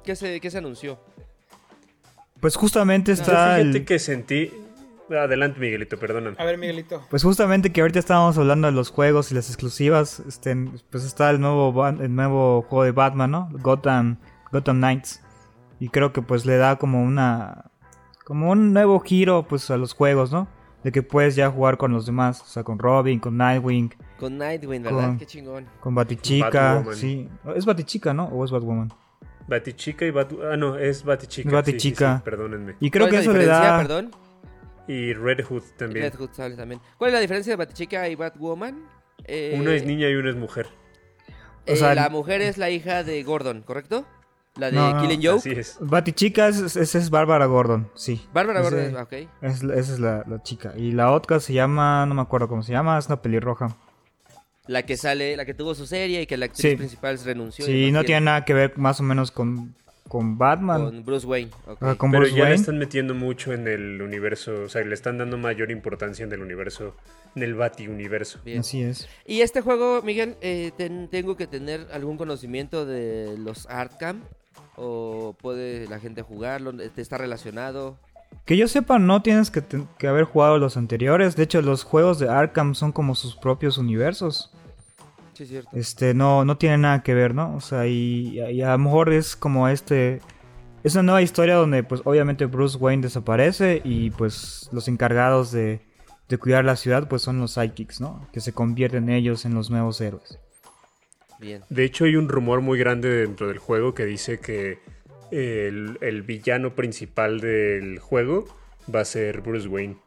[0.03, 0.99] ¿Qué se, qué se anunció?
[2.45, 3.85] Pues justamente está fíjate el...
[3.85, 4.51] que sentí...
[5.09, 6.35] Adelante, Miguelito, perdóname.
[6.37, 7.01] A ver, Miguelito.
[7.09, 10.55] Pues justamente que ahorita estábamos hablando de los juegos y las exclusivas, este,
[10.91, 13.49] pues está el nuevo, el nuevo juego de Batman, ¿no?
[13.51, 14.17] Gotham,
[14.51, 15.23] Gotham Knights.
[15.79, 17.71] Y creo que pues le da como una,
[18.25, 20.47] como un nuevo giro pues a los juegos, ¿no?
[20.83, 24.37] De que puedes ya jugar con los demás, o sea, con Robin, con Nightwing, Con
[24.37, 25.07] Nightwing, ¿verdad?
[25.07, 25.65] Con- Qué chingón.
[25.79, 26.95] con Batichica, Batwoman.
[26.95, 27.27] sí.
[27.55, 28.25] ¿Es Batichica, no?
[28.25, 28.93] ¿O es Batwoman?
[29.47, 30.33] Batichica y Bat...
[30.51, 31.49] Ah, no, es Batichica.
[31.49, 32.07] Es Batichica.
[32.07, 32.75] Sí, sí, sí, perdónenme.
[32.79, 33.77] Y creo ¿Cuál que es la eso le diferencia, da...
[33.77, 34.11] perdón?
[34.87, 36.05] Y Red Hood también.
[36.11, 36.81] Red Hood sale también.
[36.97, 38.85] ¿Cuál es la diferencia de Batchica y Batwoman?
[39.25, 40.67] Eh, Una es niña y una es mujer.
[41.65, 44.05] eh, O sea, la el- mujer es la hija de Gordon, ¿correcto?
[44.57, 45.39] La de No, Killing Joke.
[45.39, 45.77] Así es.
[45.81, 48.25] Batichica es, esa es Bárbara Gordon, sí.
[48.33, 49.13] Bárbara Gordon, es- ok.
[49.41, 50.73] Es, esa es la, la chica.
[50.77, 53.75] Y la otra se llama, no me acuerdo cómo se llama, es una pelirroja.
[54.67, 56.75] La que sale, la que tuvo su serie y que la actriz Sí.
[56.75, 57.65] principal renunció.
[57.65, 59.75] y Sí, no tiene nada que ver más o menos con,
[60.07, 60.85] con Batman.
[60.85, 61.51] Con Bruce Wayne.
[61.67, 61.83] ok.
[61.83, 62.55] Ajá, con Pero Bruce ya le Wayne.
[62.55, 66.41] están metiendo mucho en el universo, o sea, le están dando mayor importancia en el
[66.41, 66.95] universo,
[67.35, 68.39] en el Bati-universo.
[68.43, 68.59] Bien.
[68.59, 69.07] Así es.
[69.27, 74.21] Y este juego, Miguel, eh, ten- tengo que tener algún conocimiento de los Arkham.
[74.77, 76.73] ¿O puede la gente jugarlo?
[76.75, 77.97] ¿Te ¿Está relacionado?
[78.45, 81.35] Que yo sepa, no tienes que, haber jugado los anteriores.
[81.35, 84.51] De hecho, los juegos de Arkham son como sus propios universos.
[85.33, 85.69] Sí, es cierto.
[85.73, 87.55] Este, no, no tiene nada que ver, ¿no?
[87.55, 90.21] O sea, y, y a lo mejor es como este...
[90.83, 95.81] Es una nueva historia donde, pues, obviamente Bruce Wayne desaparece y, pues, los encargados de,
[96.29, 98.27] de cuidar la ciudad, pues, son los Psychics, ¿no?
[98.31, 100.37] Que se convierten ellos en los nuevos héroes.
[101.39, 101.63] Bien.
[101.69, 104.79] De hecho, hay un rumor muy grande dentro del juego que dice que
[105.31, 108.45] el, el villano principal del juego
[108.93, 109.97] va a ser Bruce Wayne.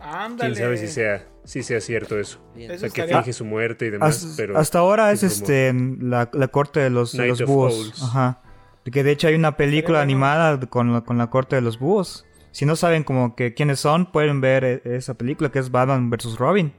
[0.00, 0.52] Ándale.
[0.52, 2.38] Quién sabe si sea, si sea cierto eso.
[2.54, 2.70] Bien.
[2.70, 4.58] O sea, que estaría- finge su muerte y demás, Hasta, pero...
[4.58, 8.02] hasta ahora es este en la, la corte de los, de búhos.
[8.02, 8.42] Ajá.
[8.84, 12.24] Que de hecho hay una película animada con la, con la corte de los búhos.
[12.52, 16.08] Si no saben como que quiénes son, pueden ver e- esa película que es Batman
[16.10, 16.36] vs.
[16.38, 16.72] Robin.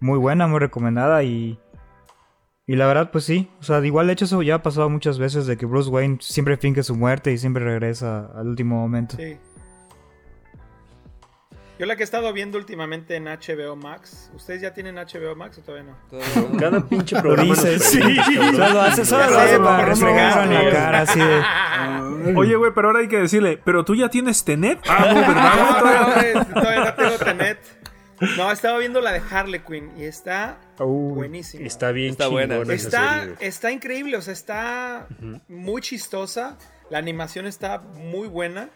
[0.00, 1.58] Muy buena, muy recomendada y...
[2.68, 3.48] Y la verdad, pues sí.
[3.60, 6.18] O sea, igual de hecho eso ya ha pasado muchas veces de que Bruce Wayne
[6.20, 9.16] siempre finge su muerte y siempre regresa al último momento.
[9.16, 9.38] Sí.
[11.78, 14.30] Yo la que he estado viendo últimamente en HBO Max.
[14.34, 15.96] ¿Ustedes ya tienen HBO Max o todavía no?
[16.10, 16.58] Todavía no.
[16.58, 18.00] Cada pinche Lo programa nos dices, sí.
[18.54, 20.70] Solo hace, solo lo hace para refregar ¿no?
[20.70, 22.34] cara así de...
[22.36, 24.80] Oye, güey, pero ahora hay que decirle, pero tú ya tienes Tenet.
[24.88, 26.48] Ah, no, No, ¿verdad?
[26.48, 27.77] no, todavía no tengo Tenet.
[28.36, 31.66] No, estaba viendo la de Harley Quinn y está Uh, buenísima.
[31.66, 32.56] Está bien Está buena.
[32.72, 35.06] Está, está increíble, o sea, está
[35.48, 36.56] muy chistosa.
[36.90, 38.70] La animación está muy buena,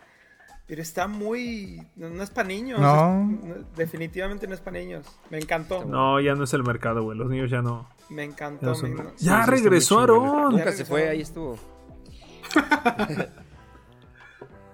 [0.66, 1.83] pero está muy.
[1.96, 2.78] No, no es para niños.
[2.81, 3.31] No.
[3.57, 5.07] es- definitivamente no es para niños.
[5.31, 5.85] Me encantó.
[5.85, 7.16] No, ya no es el mercado, güey.
[7.18, 7.88] Los niños ya no.
[8.11, 8.74] Me encantó.
[8.74, 10.00] Ya, son- me- ya sí, regresó.
[10.00, 10.52] Aarón.
[10.52, 11.59] Nunca se fue, ahí estuvo.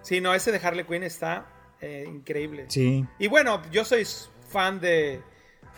[0.02, 1.46] Sí, no, ese de Harley Quinn está
[1.83, 2.64] eh, increíble.
[2.68, 3.04] Sí.
[3.18, 4.07] Y bueno, yo soy
[4.48, 5.22] fan de,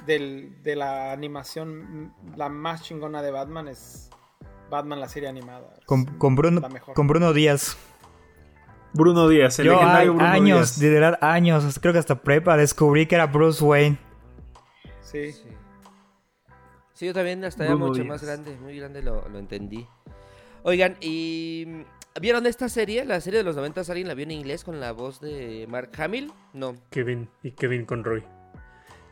[0.07, 2.15] del- de la animación.
[2.37, 4.11] La más chingona de Batman es
[4.71, 5.75] Batman, la serie animada.
[5.87, 6.61] Con, con Bruno,
[6.95, 7.77] con Bruno Díaz.
[8.93, 10.81] Bruno Díaz, el Yo legendario a- Bruno años, Díaz.
[10.81, 13.99] de verdad años, creo que hasta prepa descubrí que era Bruce Wayne.
[15.03, 15.33] Sí.
[15.33, 15.45] Sí.
[16.95, 18.09] Sí, yo también hasta ya Bruno mucho Díaz.
[18.09, 19.87] más grande, muy grande lo, lo entendí.
[20.65, 23.05] Oigan, ¿y mm, vieron esta serie?
[23.07, 25.91] La serie de los 90, ¿alguien la vio en inglés con la voz de Mark
[25.99, 26.33] Hamill?
[26.53, 26.75] No.
[26.91, 28.23] Kevin y Kevin Conroy.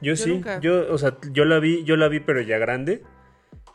[0.01, 0.61] Yo, Yo sí, nunca.
[0.61, 3.03] yo, o sea, yo la vi, yo la vi, pero ya grande.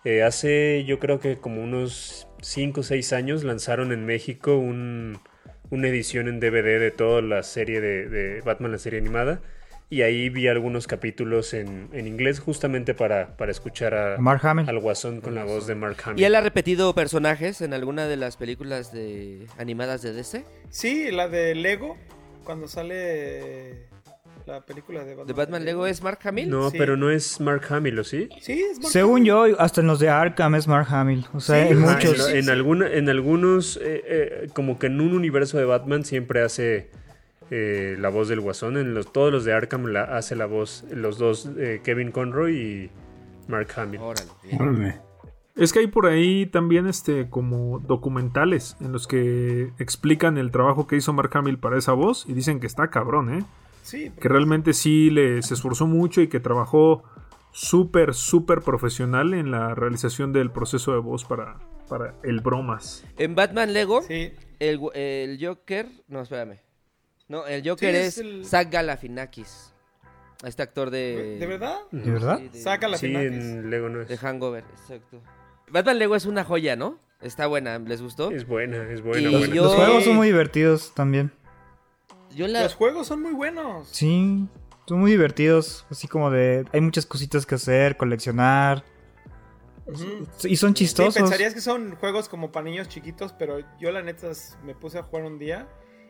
[0.06, 5.20] Eh, hace, yo creo que como unos 5 o 6 años lanzaron en México un,
[5.70, 9.42] una edición en DVD de toda la serie de, de Batman, la serie animada.
[9.90, 14.68] Y ahí vi algunos capítulos en, en inglés justamente para, para escuchar a, Mark Hamill.
[14.68, 16.20] al guasón con la voz de Mark Hamill.
[16.20, 20.46] ¿Y él ha repetido personajes en alguna de las películas de animadas de DC?
[20.70, 21.96] Sí, la de Lego,
[22.44, 23.86] cuando sale
[24.46, 25.28] La película de Batman.
[25.28, 26.50] ¿De Batman Lego es Mark Hamill?
[26.50, 26.78] No, Sí.
[26.78, 28.28] pero no es Mark Hamill, ¿o sí?
[28.42, 29.26] Sí, es Mark Según Hamill.
[29.28, 31.26] yo, hasta en los de Arkham es Mark Hamill.
[31.34, 32.30] O sea, Sí, en muchos.
[32.30, 36.42] en, en alguna- en algunos, eh, eh, como que en un universo de Batman siempre
[36.42, 36.90] hace
[37.52, 38.78] eh, la voz del Guasón.
[38.78, 42.58] En los, todos los de Arkham la, hace la voz, los dos, eh, Kevin Conroy
[42.58, 42.90] y
[43.48, 44.00] Mark Hamill.
[44.02, 44.30] Órale.
[44.60, 44.96] Órale.
[45.56, 50.88] Es que hay por ahí también este como documentales en los que explican el trabajo
[50.88, 53.44] que hizo Mark Hamill para esa voz y dicen que está cabrón, ¿eh?
[53.84, 57.04] Sí, Que realmente sí le, se esforzó mucho y que trabajó
[57.52, 63.06] súper, súper profesional en la realización del proceso de voz para, para el bromas.
[63.18, 64.34] En Batman Lego, sí.
[64.60, 65.88] el, el Joker...
[66.08, 66.60] No, espérame.
[67.28, 69.74] No, el Joker Sí, es, es el- Zach Galifianakis.
[70.44, 71.38] Este actor de...
[71.40, 71.78] ¿De verdad?
[71.92, 72.40] ¿De verdad?
[72.40, 74.20] Sí, de- Saca la Sí, en Lego no De es.
[74.20, 75.22] Hangover, exacto.
[75.70, 77.00] Batman Lego es una joya, ¿no?
[77.22, 78.32] Está buena, ¿les gustó?
[78.32, 79.54] Es buena, es buena, Y buena.
[79.56, 81.32] yo- Los juegos son muy divertidos también.
[82.36, 82.64] Yo la...
[82.64, 83.88] Los juegos son muy buenos.
[83.90, 84.48] Sí,
[84.88, 85.86] son muy divertidos.
[85.90, 86.66] Así como de.
[86.74, 88.84] Hay muchas cositas que hacer, coleccionar.
[90.44, 91.16] Y son Sí, chistosos.
[91.16, 94.30] pensarías que son juegos como para niños chiquitos, pero yo la neta
[94.64, 95.68] me puse a jugar un día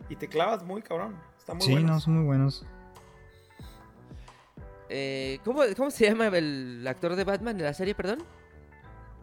[0.09, 1.15] y te clavas muy cabrón.
[1.39, 1.87] Está muy sí, bueno.
[1.87, 2.65] no, son muy buenos.
[4.89, 8.19] eh, ¿cómo, ¿Cómo se llama el actor de Batman de la serie, perdón?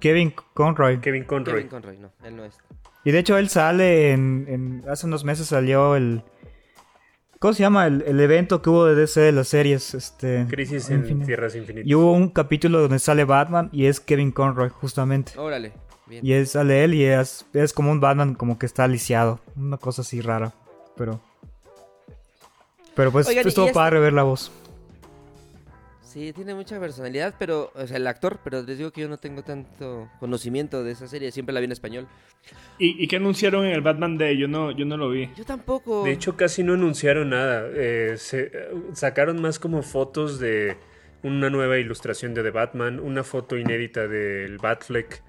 [0.01, 1.01] Kevin Conroy.
[1.01, 1.55] Kevin Conroy.
[1.55, 2.57] Kevin Conroy, no, él no es.
[3.05, 6.23] Y de hecho él sale en, en- hace unos meses salió el
[7.41, 7.89] ¿cómo se llama?
[7.89, 11.27] El, el evento que hubo de DC de las series, este Crisis en Infinite.
[11.27, 11.89] Tierras Infinitas.
[11.91, 15.33] Y hubo un capítulo donde sale Batman y es Kevin Conroy justamente.
[15.37, 15.73] Órale,
[16.07, 16.25] bien.
[16.25, 19.77] Y él sale él y es, es como un Batman como que está lisiado, una
[19.79, 20.53] cosa así rara,
[20.97, 21.21] pero
[22.95, 24.53] pero pues Oigan, estuvo este- padre ver la voz.
[26.11, 29.19] Sí, tiene mucha personalidad, pero, o sea, el actor, pero les digo que yo no
[29.19, 32.09] tengo tanto conocimiento de esa serie, siempre la vi en español.
[32.81, 34.37] ¿Y, y qué anunciaron en el Batman Day?
[34.37, 35.31] Yo no, yo no lo vi.
[35.37, 36.03] Yo tampoco.
[36.03, 37.65] De hecho, casi no anunciaron nada.
[37.73, 40.77] Eh, se, eh, sacaron más como fotos de
[41.23, 45.23] una nueva ilustración de The Batman, una foto inédita del Batfleck,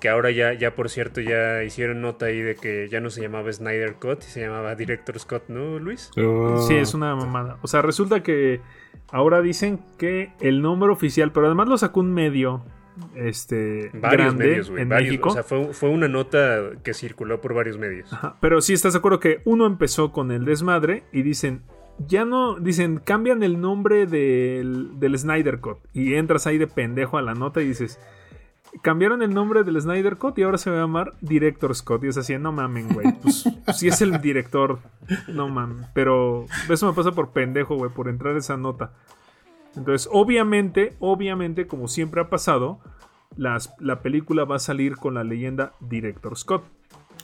[0.00, 3.22] que ahora ya, ya por cierto, ya hicieron nota ahí de que ya no se
[3.22, 6.10] llamaba Snyder Cut y se llamaba Director Scott, ¿no, Luis?
[6.16, 6.64] Oh.
[6.66, 7.58] Sí, es una mamada.
[7.62, 8.60] O sea, resulta que
[9.10, 12.64] ahora dicen que el nombre oficial, pero además lo sacó un medio
[13.14, 14.82] este Varios grande medios, güey.
[14.82, 15.08] en varios.
[15.10, 15.28] México.
[15.28, 18.12] O sea, fue, fue una nota que circuló por varios medios.
[18.12, 21.62] Ajá, Pero sí estás de acuerdo que uno empezó con el desmadre y dicen,
[21.98, 25.78] ya no, dicen, cambian el nombre del, del Snyder Cut.
[25.92, 28.00] Y entras ahí de pendejo a la nota y dices,
[28.82, 32.04] cambiaron el nombre del Snyder Cut y ahora se va a llamar Director Scott.
[32.04, 33.12] Y es así, no mamen, güey.
[33.22, 34.80] Pues si es el director,
[35.28, 35.86] no mamen.
[35.94, 38.92] Pero eso me pasa por pendejo, güey, por entrar esa nota.
[39.76, 42.80] Entonces, obviamente, obviamente, como siempre ha pasado,
[43.36, 46.64] las, la película va a salir con la leyenda Director Scott.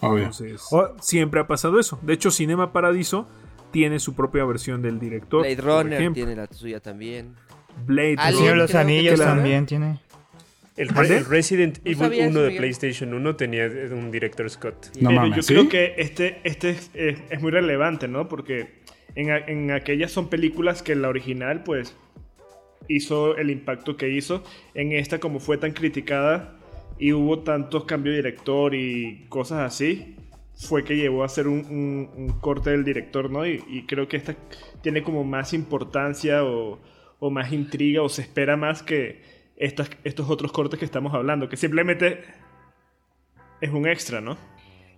[0.01, 0.19] Obvio.
[0.25, 0.89] Entonces, Oh.
[1.01, 1.99] siempre ha pasado eso.
[2.03, 3.27] De hecho, Cinema Paradiso
[3.71, 5.41] tiene su propia versión del director.
[5.43, 7.35] Blade Runner tiene la suya también.
[7.87, 10.01] Blade El Alien, Señor de los Anillos también tiene.
[10.77, 12.51] El, el Resident ¿No Evil sabías, 1 de?
[12.57, 14.87] PlayStation 1 tenía un Director Scott.
[15.01, 15.53] No Pero mames, yo ¿sí?
[15.55, 18.29] creo que este, este es, es- es muy relevante, ¿no?
[18.29, 18.81] Porque
[19.15, 21.95] en, a- en aquellas son películas que la original, pues,
[22.89, 24.43] hizo el impacto que hizo.
[24.75, 26.57] En esta, como fue tan criticada
[26.99, 30.17] y hubo tantos cambios de director y cosas así,
[30.55, 33.47] fue que llevó a hacer un, un- un corte del director, ¿no?
[33.47, 34.37] Y, y creo que esta
[34.83, 36.81] tiene como más importancia o,
[37.19, 39.21] o más intriga o se espera más que
[39.57, 42.25] estas, estos otros cortes que estamos hablando, que simplemente
[43.61, 44.37] es un extra, ¿no?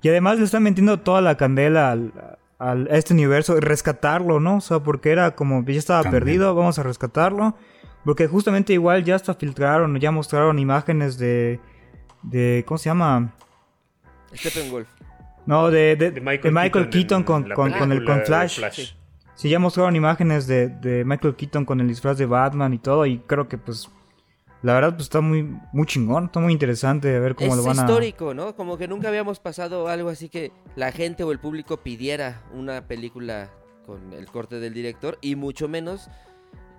[0.03, 2.12] Y además le están metiendo toda la candela al,
[2.59, 4.57] al- a este universo y rescatarlo, ¿no?
[4.57, 6.23] O sea, porque era como ya estaba También.
[6.23, 7.57] perdido, vamos a rescatarlo.
[8.05, 11.59] Porque justamente igual ya hasta filtraron, ya mostraron imágenes de.
[12.23, 13.33] de ¿Cómo se llama?
[14.35, 14.88] Steppenwolf.
[15.47, 18.25] No, de, de, De de Michael, Michael, Keaton, en con, con, con el con de
[18.27, 18.61] Flash.
[19.35, 23.07] Sí, ya mostraron imágenes de, de Michael Keaton con el disfraz de Batman y todo.
[23.07, 23.90] Y creo que pues.
[24.64, 25.42] La verdad, pues está muy,
[25.74, 27.83] muy chingón, está muy interesante ver cómo es lo van a.
[27.83, 28.57] histórico, ¿no?
[28.57, 32.88] Como que nunca habíamos pasado algo así que la gente o el público pidiera una
[32.88, 33.50] película
[33.85, 36.09] con el corte del director y mucho menos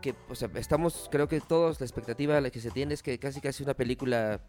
[0.02, 3.20] que, o sea, estamos, creo que todos, la expectativa la que se tiene es que
[3.20, 4.42] casi casi una película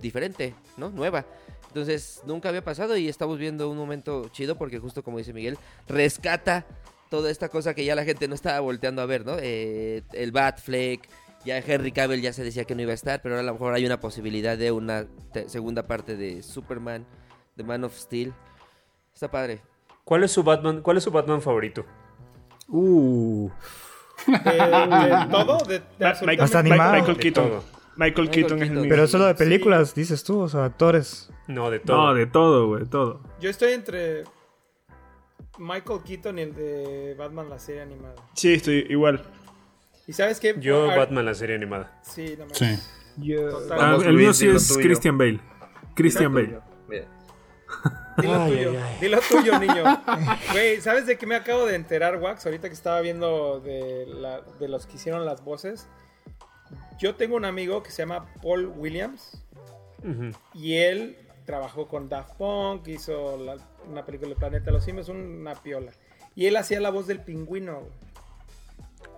[0.00, 0.88] diferente, ¿no?
[0.88, 1.26] Nueva.
[1.66, 5.58] Entonces, nunca había pasado y estamos viendo un momento chido porque justo como dice Miguel,
[5.88, 6.64] rescata
[7.10, 9.36] toda esta cosa que ya la gente no estaba volteando a ver, ¿no?
[9.38, 11.06] Eh, el Batfleck,
[11.44, 13.52] ya Henry Cavill ya se decía que no iba a estar, pero ahora a lo
[13.52, 15.06] mejor hay una posibilidad de una
[15.46, 17.06] segunda parte de Superman,
[17.56, 18.32] de Man of Steel.
[19.14, 19.60] Está padre.
[20.04, 21.84] ¿Cuál es su Batman, cuál es su Batman favorito?
[22.68, 23.48] Uh,
[24.26, 25.58] ¿De, de todo?
[25.66, 26.92] ¿De, de Ma- absolutamente Hasta Michael- animado.
[26.92, 27.48] Michael De Keaton.
[27.48, 27.64] todo.
[27.96, 28.88] Michael, Michael Keaton es el.
[28.88, 29.38] Pero solo de Sí.
[29.38, 31.30] películas, dices tú, o sea, actores.
[31.46, 31.96] No, de todo.
[31.96, 33.20] no, de todo, güey, todo.
[33.40, 34.24] Yo estoy entre
[35.58, 38.14] Michael Keaton y el de Batman, la serie animada.
[38.34, 39.22] Sí, estoy igual.
[40.08, 40.56] ¿Y sabes qué?
[40.58, 42.00] Yo, Batman, la serie animada.
[42.02, 42.78] Sí, no me Sí.
[43.70, 44.80] Ah, Vamos, el mío sí es tuyo.
[44.80, 45.40] Christian Bale.
[45.94, 46.60] Christian Bale.
[48.16, 49.84] Dilo tuyo, dilo tuyo, niño.
[50.52, 52.46] Güey, ¿sabes de qué me acabo de enterar, Wax?
[52.46, 55.86] Ahorita que estaba viendo de, la- de los que hicieron las voces.
[56.98, 59.40] Yo tengo un amigo que se llama Paul Williams
[60.02, 60.30] Ujú.
[60.54, 63.56] y él trabajó con Daft Punk, hizo la-
[63.88, 65.92] una película de Planeta de los Simios, una piola.
[66.34, 67.92] Y él hacía la voz del pingüino, güey.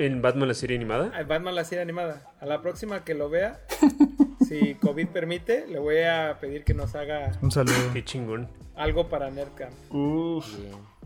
[0.01, 1.13] ¿En Batman, la serie animada?
[1.15, 2.23] A Batman la serie animada.
[2.41, 3.61] A la próxima que lo vea,
[4.49, 7.75] si COVID permite, le voy a pedir que nos haga Un saludo.
[7.93, 8.49] Qué chingón.
[8.77, 9.73] algo para Nerdcamp.
[9.91, 10.47] Uf.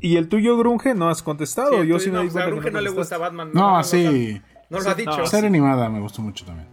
[0.01, 0.95] ¿Y el tuyo, Grunge?
[0.95, 1.83] ¿No has contestado?
[1.83, 3.19] Sí, Yo sí me no, di pues, a Grunge no le gusta.
[3.19, 3.51] Batman.
[3.53, 4.41] No, Batman sí.
[4.71, 5.17] No lo ha dicho.
[5.19, 6.69] no, Serie animada me gustó mucho también.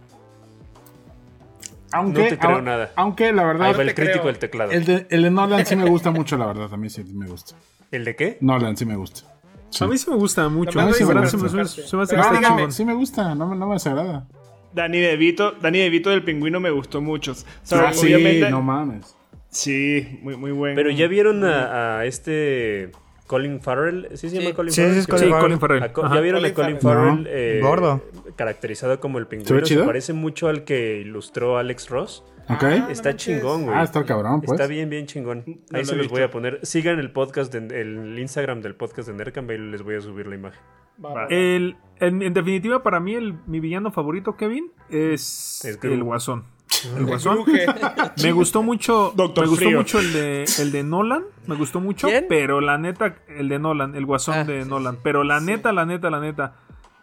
[1.92, 2.92] Aunque, No te creo nada.
[2.96, 4.26] Aunque la Ahí verdad, va el te crítico creo.
[4.26, 4.70] del teclado.
[4.70, 6.68] el de, el de Nolan sí me gusta mucho, la verdad.
[6.68, 7.54] También sí me gusta.
[7.90, 8.38] ¿El de qué?
[8.40, 9.22] Nolan sí me gusta.
[9.72, 9.82] Sí.
[9.84, 10.78] A mí sí me gusta mucho.
[10.78, 11.36] A mí sí me, se
[12.00, 14.28] hace que sí gusta, no, me- no me desagrada.
[14.74, 17.32] Danny DeVito, Danny DeVito del pingüino me gustó mucho.
[17.32, 18.12] O sea, Ah, sí,
[18.50, 19.16] no mames.
[19.48, 20.76] Sí, muy, muy bueno.
[20.76, 22.90] Pero ya vieron a, a este
[23.26, 24.08] Colin Farrell.
[24.14, 24.52] ¿Sí se llama Sí.
[24.54, 24.92] Colin Farrell?
[24.94, 25.42] sí, es Colin Sí, Farrell.
[25.42, 25.82] Colin Farrell.
[25.82, 26.14] A Co- Ajá.
[26.14, 27.04] ¿Ya vieron Colin a Colin Farrell.
[27.08, 27.22] Farrell?
[27.24, 27.30] No.
[27.30, 28.02] eh, Gordo.
[28.36, 29.66] Caracterizado como el ¿Se ve pingüino.
[29.66, 32.24] Se, parece mucho al que ilustró Alex Ross.
[32.48, 32.62] ¿Ok?
[32.64, 33.76] Ah, Está chingón, güey.
[33.76, 34.52] Ah, está el cabrón, pues.
[34.60, 35.44] Está bien, bien chingón.
[35.46, 36.14] No Ahí se los visto.
[36.14, 36.58] voy a poner.
[36.62, 40.26] Sigan el podcast, de- el Instagram del podcast de Nerdcamp y les voy a subir
[40.26, 40.60] la imagen.
[41.30, 46.44] El, en, en definitiva, para mí, el, mi villano favorito, Kevin, es, el Guasón.
[46.96, 47.38] El Guasón.
[48.22, 49.78] Me gustó mucho, Doctor me gustó Frío.
[49.78, 52.26] mucho el de, el de Nolan, me gustó mucho, ¿Quién?
[52.28, 55.72] pero la neta, el de Nolan, el Guasón Ah, de sí, Nolan, pero la neta,
[55.72, 56.54] la neta, la neta,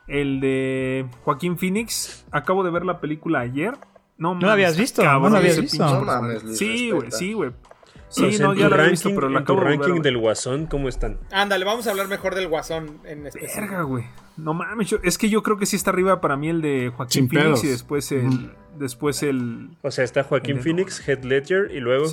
[0.08, 3.74] el de Joaquín Phoenix, acabo de ver la película ayer.
[4.20, 5.02] No, ¿No la habías visto?
[5.02, 5.84] cabrón, ¿No la habías visto?
[5.84, 7.52] No mames, Sí, güey, sí, güey.
[8.12, 10.02] Sí, no, ya había ranking, visto, pero la acabo ranking ver.
[10.02, 11.20] del Guasón, ¿cómo están?
[11.32, 13.62] Ándale, vamos a hablar mejor del Guasón en especial.
[13.68, 14.04] Verga, güey.
[14.36, 16.92] No mames, yo- es que yo creo que sí está arriba para mí el de
[16.96, 17.64] Joaquín Sin Phoenix pedos.
[17.66, 22.06] y después el, después el, O sea, está Joaquín de Phoenix, Heath Ledger y luego...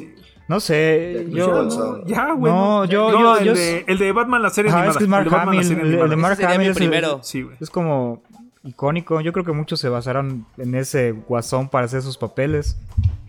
[0.49, 1.69] No sé, Ya, yo...
[1.69, 2.53] ya, No, ya, güey.
[2.53, 4.93] No, yo- No, yo- el, yo- de, el de Batman, la serie Ajá, animada.
[4.93, 6.17] es que es Mark el de Batman, la Hamill, serie el- el de.
[6.17, 7.21] Mark Hamill es primero.
[7.23, 7.57] Sí, güey.
[7.59, 8.23] Es como
[8.67, 9.21] icónico.
[9.21, 12.77] Yo creo que muchos se basaron en ese guasón para hacer sus papeles.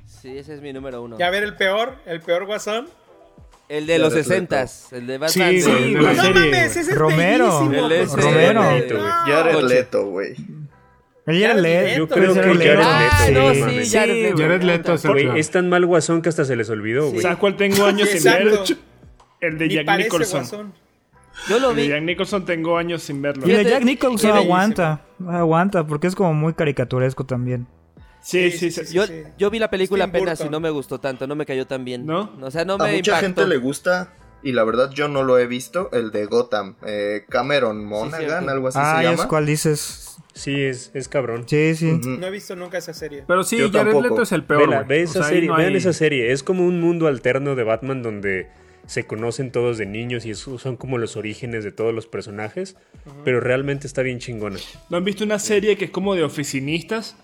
[0.05, 1.15] Sí, ese es mi número uno.
[1.19, 2.88] Y a ver, el peor, el peor Guasón.
[3.69, 4.55] El de los Jared Leto.
[4.55, 5.29] 60s, el de Batman.
[5.59, 5.61] Sí,
[5.93, 6.33] la no serie.
[6.33, 7.69] mames, ese es Romero.
[7.71, 8.61] El ese- Romero.
[9.25, 9.61] Jared.
[9.63, 10.35] Leto, güey.
[11.27, 11.97] Ella Jared le- Leto.
[11.97, 12.81] Yo creo que Jared Jared Leto.
[12.85, 13.91] Ah, no, sí, mames.
[13.91, 14.93] Jared Sí, Leto.
[14.93, 17.21] Es Güey, es tan mal Guasón que hasta se les olvidó, güey.
[17.21, 18.59] ¿Sabes cuál tengo años sin ver?
[19.41, 20.39] El de Jack Nicholson.
[20.39, 20.73] Guasón.
[21.49, 21.88] Yo lo El de vi.
[21.89, 23.45] Jack Nicholson tengo años sin verlo.
[23.45, 25.01] Y el de Jack Nicholson aguanta.
[25.28, 27.68] Aguanta, porque es como muy caricaturesco también.
[28.22, 28.93] Sí, Sí, sí, sí, sí.
[28.93, 29.24] Yo, sí.
[29.38, 32.05] yo vi la película apenas y no me gustó tanto, no me cayó tan bien.
[32.05, 32.32] ¿No?
[32.41, 33.20] O sea, no A me mucha impactó.
[33.26, 34.13] gente le gusta
[34.43, 36.76] y la verdad yo no lo he visto, el de Gotham.
[36.86, 39.30] Eh, Cameron Monaghan, algo así Ah, se ya es llama.
[39.30, 40.03] cuál dices.
[40.34, 41.45] Sí, es, es cabrón.
[41.47, 41.99] Sí, sí.
[42.03, 43.24] No he visto nunca esa serie.
[43.26, 44.01] Pero sí, Yo Jared tampoco.
[44.09, 44.70] Leto es el peor.
[44.70, 46.32] Vela, O esa sea, serie, no vean esa serie.
[46.32, 48.47] Es como un mundo alterno de Batman donde
[48.88, 52.75] se conocen todos de niños y eso son como los orígenes de todos los personajes.
[53.23, 54.57] Pero realmente está bien chingona.
[54.89, 57.15] ¿No han visto una serie que es como de oficinistas?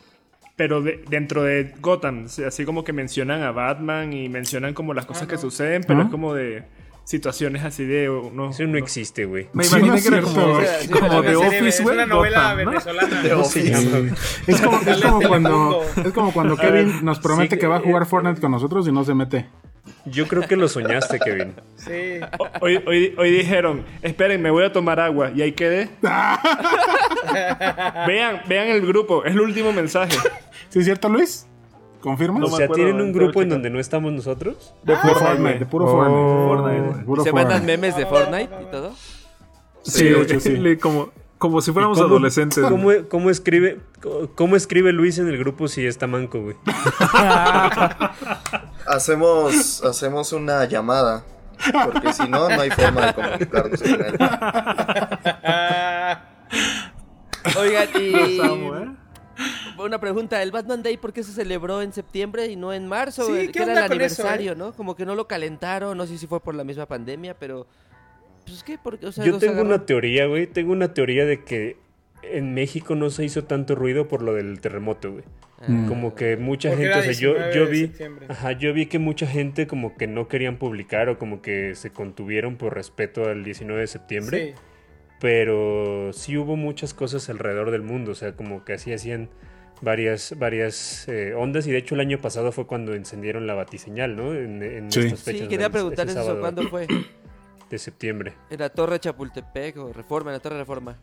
[0.56, 5.08] Pero de- dentro de Gotham, así como que mencionan a Batman y mencionan como las
[5.08, 6.04] cosas que suceden, pero ¿Ah?
[6.04, 6.62] es como de
[7.06, 8.06] situaciones así de...
[8.34, 9.48] No, Eso no existe, güey.
[9.54, 10.42] Me Sí, imaginé no es que era cierto.
[10.42, 11.96] como, sí, como The Office, es güey.
[11.96, 12.72] una novela Gotham, ¿no?
[12.72, 13.36] venezolana.
[13.38, 14.14] Office.
[14.48, 17.84] Es como, es cuando, es como cuando Kevin nos promete sí, que va a eh,
[17.84, 19.48] jugar Fortnite con nosotros y no se mete.
[20.06, 21.54] Yo creo que lo soñaste, Kevin.
[21.78, 22.20] Sí.
[22.62, 25.32] Hoy, hoy, hoy dijeron, esperen, me voy a tomar agua.
[25.34, 25.90] Y ahí quedé.
[28.08, 30.18] vean, vean el grupo, es el último mensaje.
[30.70, 31.48] ¿Sí es cierto, Luis?
[32.02, 32.44] ¿Confirmas?
[32.52, 34.74] O sea, ¿tienen un grupo en donde no estamos nosotros?
[34.84, 37.04] de puro Fortnite, de puro Fortnite.
[37.06, 38.94] Puro Se mandan memes de Fortnite y todo.
[39.84, 40.58] Sí, de hecho, sí.
[40.58, 42.62] Le- como, como si fuéramos ¿Cómo- adolescentes.
[42.68, 43.80] ¿Cómo, cómo escribe,
[44.36, 46.56] ¿Cómo escribe Luis en el grupo si está manco, güey?
[48.88, 51.24] Hacemos, hacemos una llamada.
[51.86, 54.16] Porque si no, no hay forma de comunicarnos con él.
[55.44, 56.22] Ah,
[57.60, 58.12] Oigan, y...
[58.38, 58.90] Los amo, ¿eh?
[59.78, 63.26] Una pregunta, ¿el Batman Day por qué se celebró en septiembre y no en marzo?
[63.26, 64.56] Sí, ¿qué que era el con eso, aniversario, eh?
[64.56, 64.74] ¿no?
[64.74, 67.68] Como que no lo calentaron, no sé si fue por la misma pandemia, pero...
[68.46, 70.48] Pues qué, porque, o sea, Yo tengo agarró- una teoría, güey.
[70.48, 71.78] Tengo una teoría de que
[72.32, 75.24] en México no se hizo tanto ruido por lo del terremoto, güey.
[75.68, 75.88] Mm.
[75.88, 77.92] Como que mucha Porque gente, o sea, yo, 19 yo vi,
[78.28, 81.90] ajá, yo vi que mucha gente como que no querían publicar o como que se
[81.92, 84.46] contuvieron por respeto al 19 de septiembre.
[84.48, 84.62] sí.
[85.22, 89.30] pero sí hubo muchas cosas alrededor del mundo, o sea, como que así hacían
[89.82, 94.18] varias, varias eh, ondas y de hecho el año pasado fue cuando encendieron la batiseñal,
[94.18, 94.34] ¿no?
[94.34, 95.00] En, en Sí.
[95.02, 96.40] estas Sí, quería preguntarles Ese eso.
[96.42, 96.88] ¿cuándo fue?
[97.70, 98.34] de septiembre.
[98.50, 101.00] En la Torre Chapultepec o Reforma, en la Torre Reforma.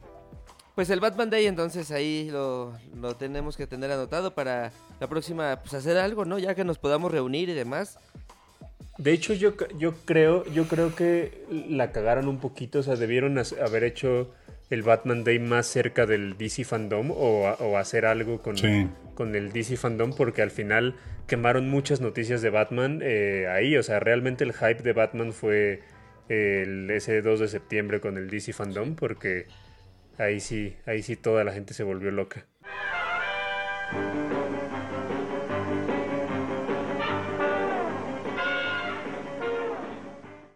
[0.75, 5.59] Pues el Batman Day, entonces ahí lo, lo tenemos que tener anotado para la próxima,
[5.63, 6.39] pues hacer algo, ¿no?
[6.39, 7.99] Ya que nos podamos reunir y demás.
[8.99, 13.39] De hecho, yo, yo creo, yo creo que la cagaron un poquito, o sea, debieron
[13.39, 14.31] haber hecho
[14.69, 18.89] el Batman Day más cerca del DC Fandom o, o hacer algo con, Sí.
[19.15, 20.95] con el DC Fandom porque al final
[21.27, 25.81] quemaron muchas noticias de Batman eh, ahí, o sea, realmente el hype de Batman fue
[26.29, 29.47] el ese 2 de septiembre con el DC Fandom porque
[30.21, 32.47] ahí sí, ahí sí toda la gente se volvió loca.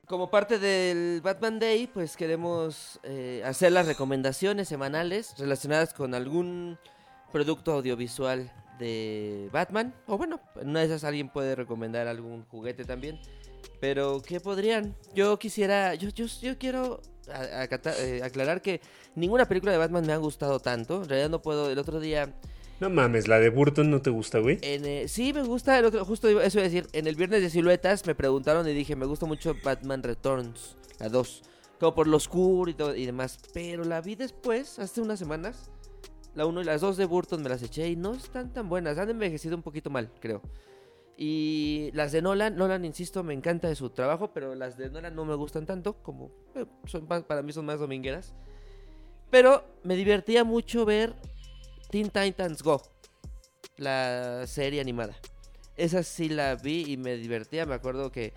[0.07, 6.79] Como parte del Batman Day, pues queremos eh, hacer las recomendaciones semanales relacionadas con algún
[7.33, 9.95] producto audiovisual de Batman.
[10.07, 13.19] O bueno, en una de esas alguien puede recomendar algún juguete también.
[13.81, 14.95] Pero, ¿qué podrían?
[15.15, 17.01] Yo quisiera, yo, yo, yo quiero
[17.33, 18.81] a- eh, aclarar que
[19.15, 21.03] ninguna película de Batman me ha gustado tanto.
[21.03, 22.35] En realidad no puedo, el otro día
[22.81, 24.59] No mames, la de Burton no te gusta, güey.
[24.63, 27.41] en, eh, sí, me gusta, el otro, justo eso iba a decir, en el viernes
[27.43, 31.43] de siluetas me preguntaron y dije, me gusta mucho Batman Returns, la 2,
[31.79, 35.71] como por lo oscuro y, todo, y demás, pero la vi después, hace unas semanas,
[36.35, 38.99] la 1 y las 2 de Burton me las eché y no están tan buenas,
[38.99, 40.43] han envejecido un poquito mal, creo.
[41.17, 45.15] Y las de Nolan, Nolan, insisto, me encanta de su trabajo, pero las de Nolan
[45.15, 48.35] no me gustan tanto, como eh, son para mí son más domingueras.
[49.31, 51.15] Pero me divertía mucho ver
[51.91, 52.83] Teen Titans Go,
[53.77, 55.15] la serie animada.
[55.77, 57.67] Esa sí la vi y me divertía.
[57.67, 58.33] Me acuerdo que.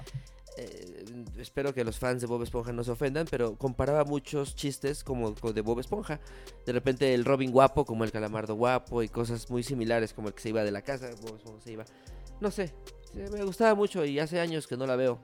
[0.57, 1.05] eh,
[1.37, 5.35] espero que los fans de Bob Esponja no se ofendan, pero comparaba muchos chistes como
[5.35, 6.19] con de Bob Esponja.
[6.65, 10.33] De repente el Robin guapo, como el calamardo guapo, y cosas muy similares, como el
[10.33, 11.85] que se iba de la casa, Bob Esponja se iba.
[12.41, 12.73] No sé,
[13.13, 15.19] sí, me gustaba mucho y hace años que no la veo.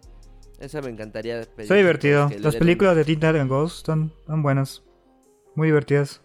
[0.60, 1.42] Esa me encantaría.
[1.42, 2.30] pedir Está divertido.
[2.40, 4.84] Las películas de Teen Titans Ghost están, están buenas.
[5.56, 6.22] Muy divertidas.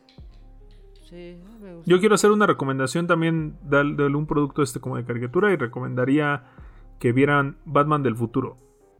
[1.08, 1.90] Sí, me gusta.
[1.90, 5.56] Yo quiero hacer una recomendación también de, de un producto este como de caricatura y
[5.56, 6.44] recomendaría
[6.98, 8.56] que vieran Batman del futuro.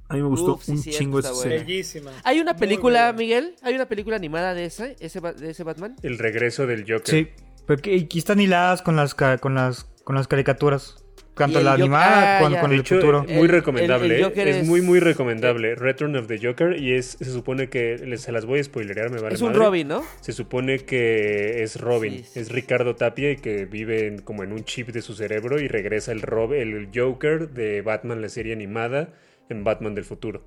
[0.09, 1.59] A mí me gustó Uf, sí, un cierto, chingo esa serie.
[1.59, 2.11] Bellísima.
[2.25, 3.13] Hay una película.
[3.13, 3.57] Miguel.
[3.63, 5.97] Hay una película animada de ese, ese, de ese Batman.
[6.03, 7.03] El regreso del Joker.
[7.07, 7.29] Sí,
[7.67, 11.05] porque y aquí están hiladas con las, ca- con las, con las caricaturas.
[11.39, 13.25] Tanto la Joker- animada ah, con, el hecho, futuro.
[13.29, 14.07] muy El- recomendable.
[14.07, 14.25] el- el ¿eh?
[14.25, 15.75] Joker es, es- muy, muy recomendable.
[15.75, 16.81] Return of the Joker.
[16.81, 17.99] Y es se supone que.
[17.99, 19.65] les- Se las voy a spoilerear, me vale es un madre.
[19.65, 20.03] Robin, ¿no?
[20.21, 22.13] Se supone que es Robin.
[22.19, 22.41] Sí, sí.
[22.41, 25.61] Es Ricardo Tapia y que vive en- como en un chip de su cerebro.
[25.61, 29.11] Y regresa el, Rob, el Joker de Batman, la serie animada,
[29.49, 30.43] en Batman del futuro.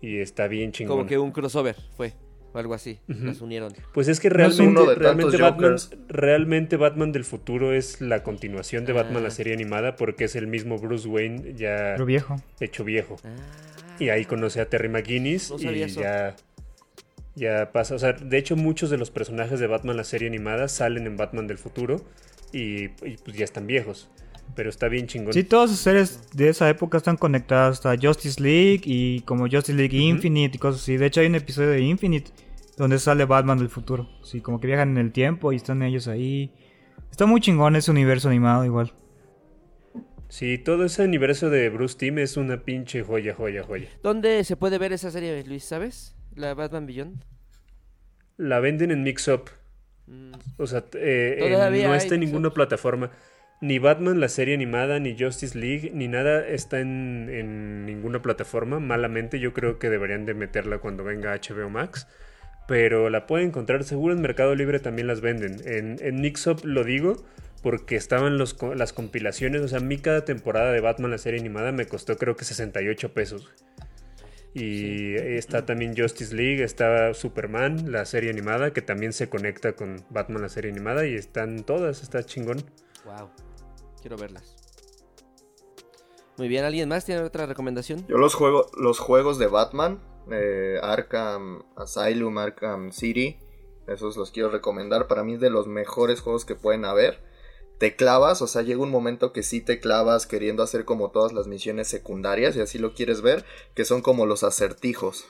[0.00, 0.96] Y está bien chingón.
[0.96, 2.12] Como que un crossover fue.
[2.52, 2.98] O algo así.
[3.08, 3.74] Las unieron.
[3.92, 5.90] Pues es que realmente, realmente, Batman, Jokers.
[6.08, 9.24] realmente Batman del futuro es la continuación de Batman, Ah.
[9.24, 12.36] la serie animada, porque es el mismo Bruce Wayne ya Pero viejo.
[12.60, 13.16] hecho viejo.
[13.24, 13.28] Ah.
[13.98, 16.00] Y ahí conoce a Terry McGuinness No y eso.
[16.00, 16.36] ya,
[17.34, 17.94] ya pasa.
[17.94, 21.16] O sea, de hecho, muchos de los personajes de Batman, la serie animada, salen en
[21.16, 21.96] Batman del futuro
[22.52, 24.08] y, y, pues ya están viejos.
[24.54, 25.32] Pero está bien chingón.
[25.32, 29.74] Sí, todas las series de esa época están conectadas hasta Justice League y como Justice
[29.74, 30.96] League Infinite y cosas así.
[30.96, 32.30] De hecho, hay un episodio de Infinite
[32.76, 34.08] donde sale Batman del futuro.
[34.22, 36.52] Sí, como que viajan en el tiempo y están ellos ahí.
[37.10, 38.92] Está muy chingón ese universo animado igual.
[40.28, 43.88] Sí, todo ese universo de Bruce Timm es una pinche joya, joya, joya.
[44.02, 45.64] ¿Dónde se puede ver esa serie, Luis?
[45.64, 46.14] ¿Sabes?
[46.34, 47.24] La Batman Beyond.
[48.36, 49.44] La venden en Mix Up.
[50.06, 50.32] Mm.
[50.58, 53.10] O sea, eh, en- no está en ninguna plataforma.
[53.60, 58.78] Ni Batman, la serie animada, ni Justice League, ni nada está en, en ninguna plataforma.
[58.78, 62.06] Malamente, yo creo que deberían de meterla cuando venga HBO Max.
[62.68, 65.56] Pero la pueden encontrar seguro en Mercado Libre también las venden.
[65.64, 67.24] En, en Mixup lo digo
[67.62, 69.62] porque estaban los, las compilaciones.
[69.62, 72.44] O sea, a mí cada temporada de Batman, la serie animada, me costó creo que
[72.44, 73.50] 68 pesos.
[74.54, 80.04] Y está también Justice League, está Superman, la serie animada, que también se conecta con
[80.10, 82.58] Batman, la serie animada, y están todas, está chingón.
[83.04, 83.30] Wow.
[84.08, 84.56] Quiero verlas.
[86.38, 88.06] Muy bien, ¿alguien más tiene otra recomendación?
[88.08, 90.00] Yo los, juego, los juegos de Batman,
[90.30, 93.38] eh, Arkham Asylum, Arkham City,
[93.86, 95.08] esos los quiero recomendar.
[95.08, 97.22] Para mí es de los mejores juegos que pueden haber.
[97.76, 101.34] Te clavas, o sea, llega un momento que sí te clavas queriendo hacer como todas
[101.34, 103.44] las misiones secundarias, y así lo quieres ver,
[103.74, 105.26] que son como los acertijos.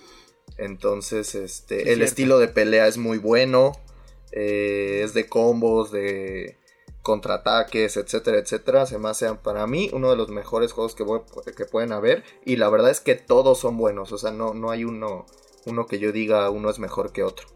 [0.56, 2.04] Entonces, este, Sí, el cierto.
[2.04, 3.72] estilo de pelea es muy bueno,
[4.30, 6.58] eh, es de combos, de
[7.02, 8.86] contraataques, etcétera, etcétera.
[8.86, 11.22] Se me hace para mí uno de los mejores juegos que, voy-
[11.56, 12.24] que pueden haber.
[12.44, 14.12] Y la verdad es que todos son buenos.
[14.12, 15.26] O sea, no, no hay uno,
[15.66, 17.48] uno que yo diga uno es mejor que otro.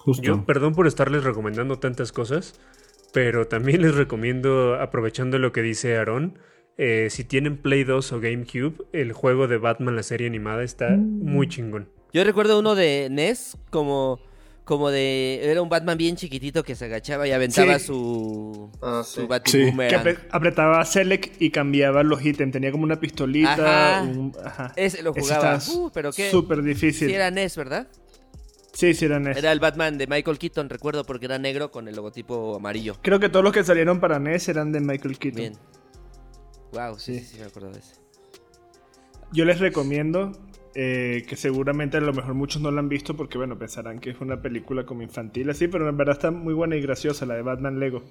[0.00, 0.22] Justo.
[0.22, 2.60] Yo, perdón por estarles recomendando tantas cosas,
[3.12, 6.38] pero también les recomiendo, aprovechando lo que dice Aarón,
[6.76, 10.90] eh, si tienen Play 2 o GameCube, el juego de Batman, la serie animada, está
[10.90, 11.88] muy chingón.
[12.12, 14.20] Yo recuerdo uno de NES como
[14.64, 17.86] como de era un Batman bien chiquitito que se agachaba y aventaba Sí.
[17.86, 19.58] su Ah, su sí.
[19.76, 22.52] Que apre- apretaba Select y cambiaba los ítems.
[22.52, 23.98] Tenía como una pistolita.
[23.98, 24.02] Ajá.
[24.02, 24.72] un- ajá.
[24.76, 25.58] Ese lo jugaba.
[25.74, 27.08] Uh, pero qué Súper difícil.
[27.08, 27.88] Sí era NES, ¿verdad?
[28.72, 29.36] Sí, sí era NES.
[29.36, 32.96] Era el Batman de Michael Keaton, recuerdo, porque era negro con el logotipo amarillo.
[33.02, 35.36] Creo que todos los que salieron para NES eran de Michael Keaton.
[35.40, 35.52] Bien.
[36.72, 37.20] Wow, sí, Sí.
[37.20, 37.94] sí, sí, me acuerdo de ese.
[39.32, 40.32] Yo les recomiendo
[40.74, 44.10] eh, que seguramente a lo mejor muchos no la han visto porque, bueno, pensarán que
[44.10, 47.34] es una película como infantil así, pero en verdad está muy buena y graciosa la
[47.34, 48.02] de Batman Lego.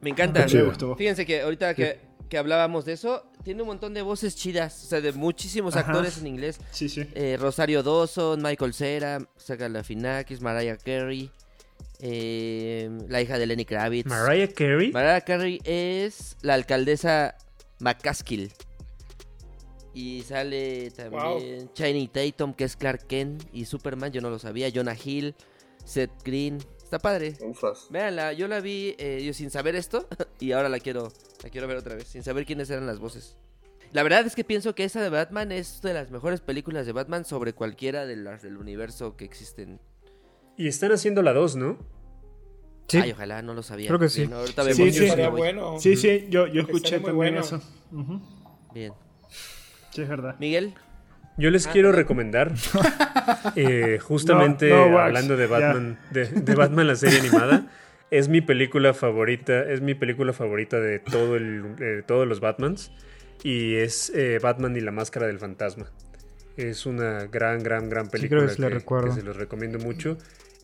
[0.00, 0.46] Me encanta.
[0.52, 0.96] Me gustó.
[0.96, 1.98] Fíjense que ahorita que,
[2.28, 5.90] que hablábamos de eso, tiene un montón de voces chidas, o sea, de muchísimos Ajá.
[5.90, 6.60] actores en inglés.
[6.70, 7.06] Sí, sí.
[7.14, 11.30] Eh, Rosario Dawson, Michael Cera, Saga Lafinakis, Mariah Carey,
[12.00, 14.08] eh, la hija de Lenny Kravitz.
[14.08, 14.90] Mariah Carey.
[14.92, 17.36] Mariah Carey es la alcaldesa
[17.78, 18.50] McCaskill.
[19.92, 24.70] Y sale también Channing Tatum, que es Clark Kent, y Superman, yo no lo sabía,
[24.72, 25.34] Jonah Hill,
[25.84, 26.58] Seth Green.
[26.82, 27.34] Está padre.
[27.42, 27.86] Ufas.
[27.90, 30.08] Véanla, yo la vi eh, yo sin saber esto
[30.40, 31.12] y ahora la quiero,
[31.42, 33.36] la quiero ver otra vez, sin saber quiénes eran las voces.
[33.92, 36.92] La verdad es que pienso que esa de Batman es de las mejores películas de
[36.92, 39.80] Batman sobre cualquiera de las del universo que existen.
[40.56, 41.78] Y están haciendo la 2, ¿no?
[42.86, 42.98] Sí.
[42.98, 43.88] Ay, ojalá, no lo sabía.
[43.88, 44.22] Creo que sí.
[44.22, 44.76] Bien, ahorita Sí, vemos.
[44.94, 45.20] sí, yo sí.
[45.22, 45.78] sí bueno.
[46.28, 47.40] Yo, yo escuché también muy bueno.
[47.40, 47.60] eso.
[48.72, 48.92] Bien.
[49.90, 50.36] Sí, es verdad.
[50.38, 50.74] Miguel,
[51.36, 52.52] Yo les Ah, quiero recomendar,
[53.56, 55.46] eh, justamente No, no, hablando de.
[55.46, 57.66] Batman, de, de Batman la serie animada,
[58.10, 62.92] es mi película favorita, es mi película favorita de todo el, eh, todos los Batmans
[63.42, 65.86] y es eh, Batman y la máscara del fantasma.
[66.56, 69.08] Es una gran, gran, gran creo película que sí la recuerdo.
[69.08, 70.18] que se los recomiendo mucho.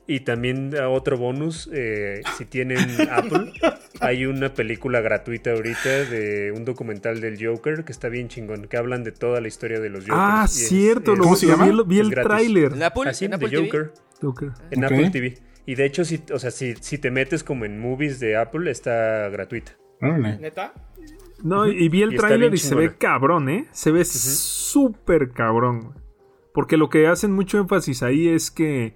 [0.09, 2.79] Y también a otro bonus, eh, si tienen
[3.11, 3.53] Apple,
[4.01, 8.77] hay una película gratuita ahorita de un documental del Joker que está bien chingón, que
[8.77, 10.19] hablan de toda la historia de los Jokers.
[10.23, 11.65] Ah, es- cierto, es- lo, ¿Cómo se llama?
[11.65, 12.73] vi, el- vi tráiler.
[12.75, 13.65] en Apple, Así, en de Apple TV.
[13.67, 13.93] Joker
[14.23, 14.51] Joker.
[14.71, 14.85] en.
[14.85, 15.35] Apple TV.
[15.67, 18.71] Y de hecho, si, o sea, si, si te metes como en movies de Apple,
[18.71, 19.73] está gratuita.
[20.01, 20.73] ¿Neta?
[21.43, 23.67] No, y vi el tráiler y se ve cabrón, ¿eh?
[23.73, 25.81] Se ve súper cabrón.
[25.81, 25.95] güey.
[26.55, 28.95] Porque lo que hacen mucho énfasis ahí es que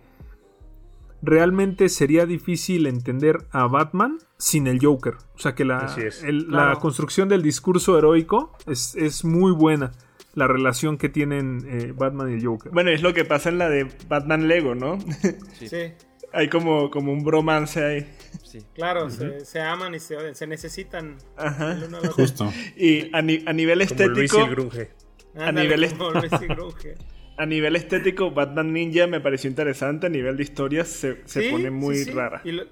[1.22, 5.14] realmente sería difícil entender a Batman sin el Joker.
[5.34, 6.22] O sea que la, Así es.
[6.22, 6.70] el- Claro.
[6.70, 9.92] la construcción del discurso heroico es, es muy buena.
[10.34, 12.70] La relación que tienen eh, Batman y el Joker.
[12.72, 14.98] Bueno, es lo que pasa en la de Batman Lego, ¿no?
[15.58, 15.68] Sí.
[15.68, 15.92] Sí.
[16.32, 18.06] Hay como, como un bromance ahí.
[18.44, 18.60] Sí.
[18.74, 21.72] Claro, se, se aman y se odian, se necesitan Ajá.
[21.72, 22.12] el uno al otro.
[22.12, 22.52] Justo.
[22.76, 24.90] Y a, ni- a nivel Como Luis y estético, el Grunge.
[25.34, 26.94] Ándale, nivel como Luis y Grunge.
[27.42, 30.06] A nivel estético, Batman Ninja me pareció interesante.
[30.06, 32.10] A nivel de historia se, se Sí, pone muy sí, sí.
[32.12, 32.40] rara.
[32.44, 32.64] Y lo-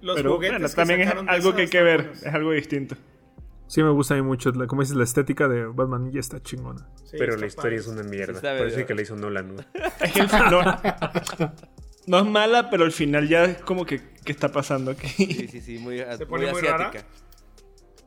[0.00, 2.02] los Pero juguetes bueno, que también es algo que hay que ver.
[2.02, 2.22] buenos.
[2.22, 2.96] Es algo distinto.
[3.66, 4.50] Sí me gusta a mí mucho.
[4.52, 6.88] La, como dices, la estética de Batman Ninja está chingona.
[7.04, 7.76] Sí, Pero está la historia padre.
[7.76, 8.40] es una mierda.
[8.40, 9.56] Parece que la hizo Nolan.
[10.50, 10.62] no,
[12.06, 15.08] no es mala, pero al final ya es como que ¿qué está pasando aquí?
[15.08, 17.04] Sí, sí, sí, muy, Se pone muy asiática.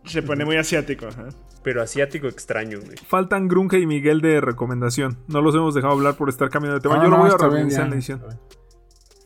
[0.05, 1.07] Se pone muy asiático.
[1.07, 1.29] ajá.
[1.63, 2.97] Pero asiático extraño, güey.
[3.07, 5.19] Faltan Grunge y Miguel de recomendación.
[5.27, 6.95] No los hemos dejado hablar por estar cambiando de tema.
[6.95, 7.83] Ah, yo lo no, voy a revisar ya.
[7.83, 8.21] en la edición.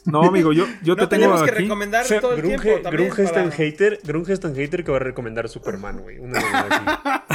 [0.05, 1.63] No, amigo, yo, yo No te tengo tenemos que aquí.
[1.63, 3.05] recomendar Se- todo el Grunge, tiempo también.
[3.07, 6.19] Grunge es tan para- hater, Grunge es tan hater que va a recomendar Superman, güey.
[6.19, 6.39] Una.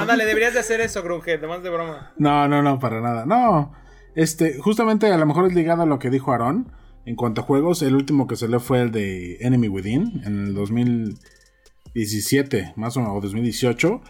[0.00, 2.12] Ándale, deberías de hacer eso, Grunge, además de broma.
[2.18, 3.26] No, no, no, para nada.
[3.26, 3.72] No.
[4.16, 6.72] Este, justamente a lo mejor es ligado a lo que dijo Aaron.
[7.04, 10.54] En cuanto a juegos, el último que salió fue el de Enemy Within en el
[10.54, 14.00] 2017, más o menos, o 2018.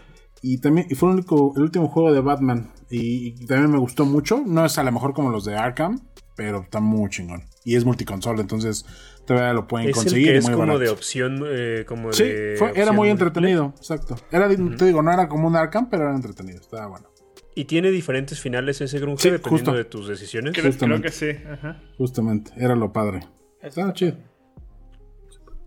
[0.41, 2.71] Y también y fue el, único, el último juego de Batman.
[2.89, 4.41] Y, y también me gustó mucho.
[4.45, 5.99] No es a lo mejor como los de Arkham,
[6.35, 7.43] pero está muy chingón.
[7.65, 8.85] Y es multiconsola, entonces
[9.25, 10.27] todavía lo pueden Es el conseguir.
[10.31, 10.79] que es muy como barato.
[10.79, 14.15] de opción, eh, como Sí, de fue- era muy entretenido, exacto.
[14.31, 17.07] Era, te digo, no era como un Arkham, pero era entretenido, estaba bueno.
[17.53, 19.73] Y tiene diferentes finales ese Grunge Sí, dependiendo justo.
[19.73, 20.53] de tus decisiones.
[20.53, 21.31] Creo, que sí.
[21.51, 21.81] Ajá.
[21.97, 23.21] Justamente, era lo padre.
[23.61, 24.15] Estaba chido.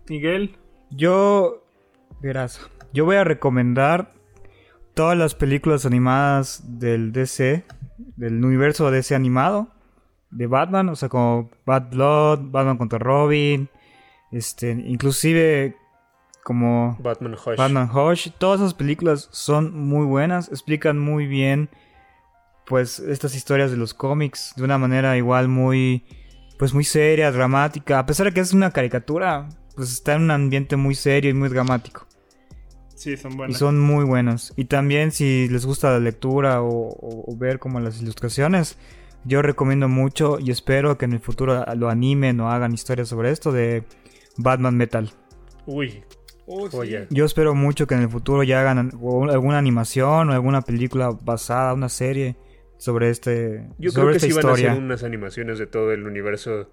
[0.09, 0.55] Miguel,
[0.89, 1.63] Yo,
[2.21, 2.61] verás,
[2.93, 4.13] yo voy a recomendar
[4.93, 7.63] todas las películas animadas del DC,
[8.17, 9.69] del universo DC animado,
[10.29, 13.69] de Batman, o sea, como Bad Blood, Batman contra Robin,
[14.31, 15.75] este, inclusive
[16.43, 17.57] como Batman Hush.
[17.57, 21.69] Batman Hush, todas esas películas son muy buenas, explican muy bien
[22.65, 26.05] pues estas historias de los cómics de una manera igual muy
[26.57, 30.31] pues muy seria, dramática, a pesar de que es una caricatura, pues está en un
[30.31, 32.05] ambiente muy serio y muy dramático.
[33.01, 33.57] Sí, son Y buenas.
[33.57, 34.53] son muy buenos.
[34.57, 38.77] Y también si les gusta la lectura o, o- o ver como las ilustraciones,
[39.25, 43.31] yo recomiendo mucho y espero que en el futuro lo animen o hagan historias sobre
[43.31, 43.83] esto de
[44.37, 45.09] Batman Metal.
[45.65, 46.03] Uy,
[46.53, 46.95] Oh, sí.
[47.11, 48.91] Yo espero mucho que en el futuro ya hagan
[49.29, 52.35] alguna animación o alguna película basada, una serie
[52.77, 55.93] sobre este Yo sobre creo que esta sí van a hacer unas animaciones de todo
[55.93, 56.67] el universo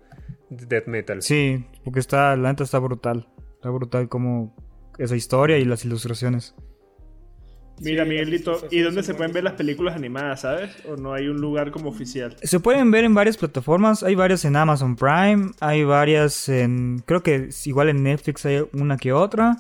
[0.50, 1.22] de Death Metal.
[1.22, 3.28] Sí, porque está la neta está brutal.
[3.54, 4.56] Está brutal como
[4.98, 6.54] esa historia y las ilustraciones.
[7.80, 10.70] Mira, Sí, Miguelito, ¿y dónde se pueden ver las películas animadas, sabes?
[10.88, 12.36] ¿O no hay un lugar como oficial?
[12.42, 17.22] Se pueden ver en varias plataformas, hay varias en Amazon Prime, hay varias en creo
[17.22, 19.58] que es igual en Netflix hay una que otra.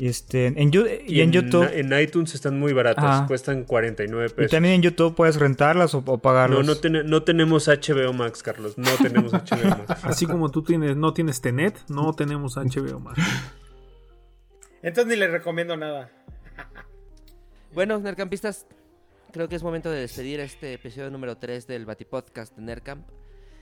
[0.00, 3.26] Y este en, Yu- y, en, YouTube En iTunes están muy baratas, Ajá.
[3.26, 4.50] cuestan 49 y pesos.
[4.52, 6.64] también en YouTube puedes rentarlas o, pagarlas.
[6.64, 8.78] no, no tenemos HBO Max, Carlos.
[8.78, 9.84] No tenemos HBO Max.
[10.04, 13.18] Así como tú tienes, no tienes Tenet, no tenemos HBO Max.
[14.82, 16.10] Entonces ni les recomiendo nada.
[17.74, 18.66] Bueno, Nercampistas,
[19.30, 23.06] creo que es momento de despedir este episodio número 3 del Batipodcast de Nercamp.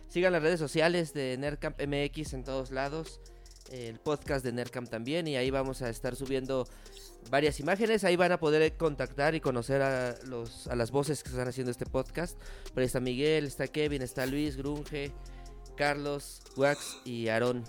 [0.07, 3.21] Sigan las redes sociales de Nercamp MX en todos lados,
[3.73, 6.69] el podcast de Nercamp también, y ahí vamos a estar subiendo
[7.29, 8.05] varias imágenes.
[8.05, 11.73] Ahí van a poder contactar y conocer a, los, a las voces que están haciendo
[11.73, 12.39] este podcast.
[12.73, 15.13] Por ahí está Miguel, está Kevin, está Luis, Grunge,
[15.77, 17.65] Carlos, Wax y Aarón.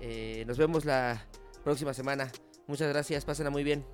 [0.00, 1.26] Eh, nos vemos la
[1.64, 2.30] próxima semana.
[2.66, 3.84] Muchas gracias, pásenla muy bien.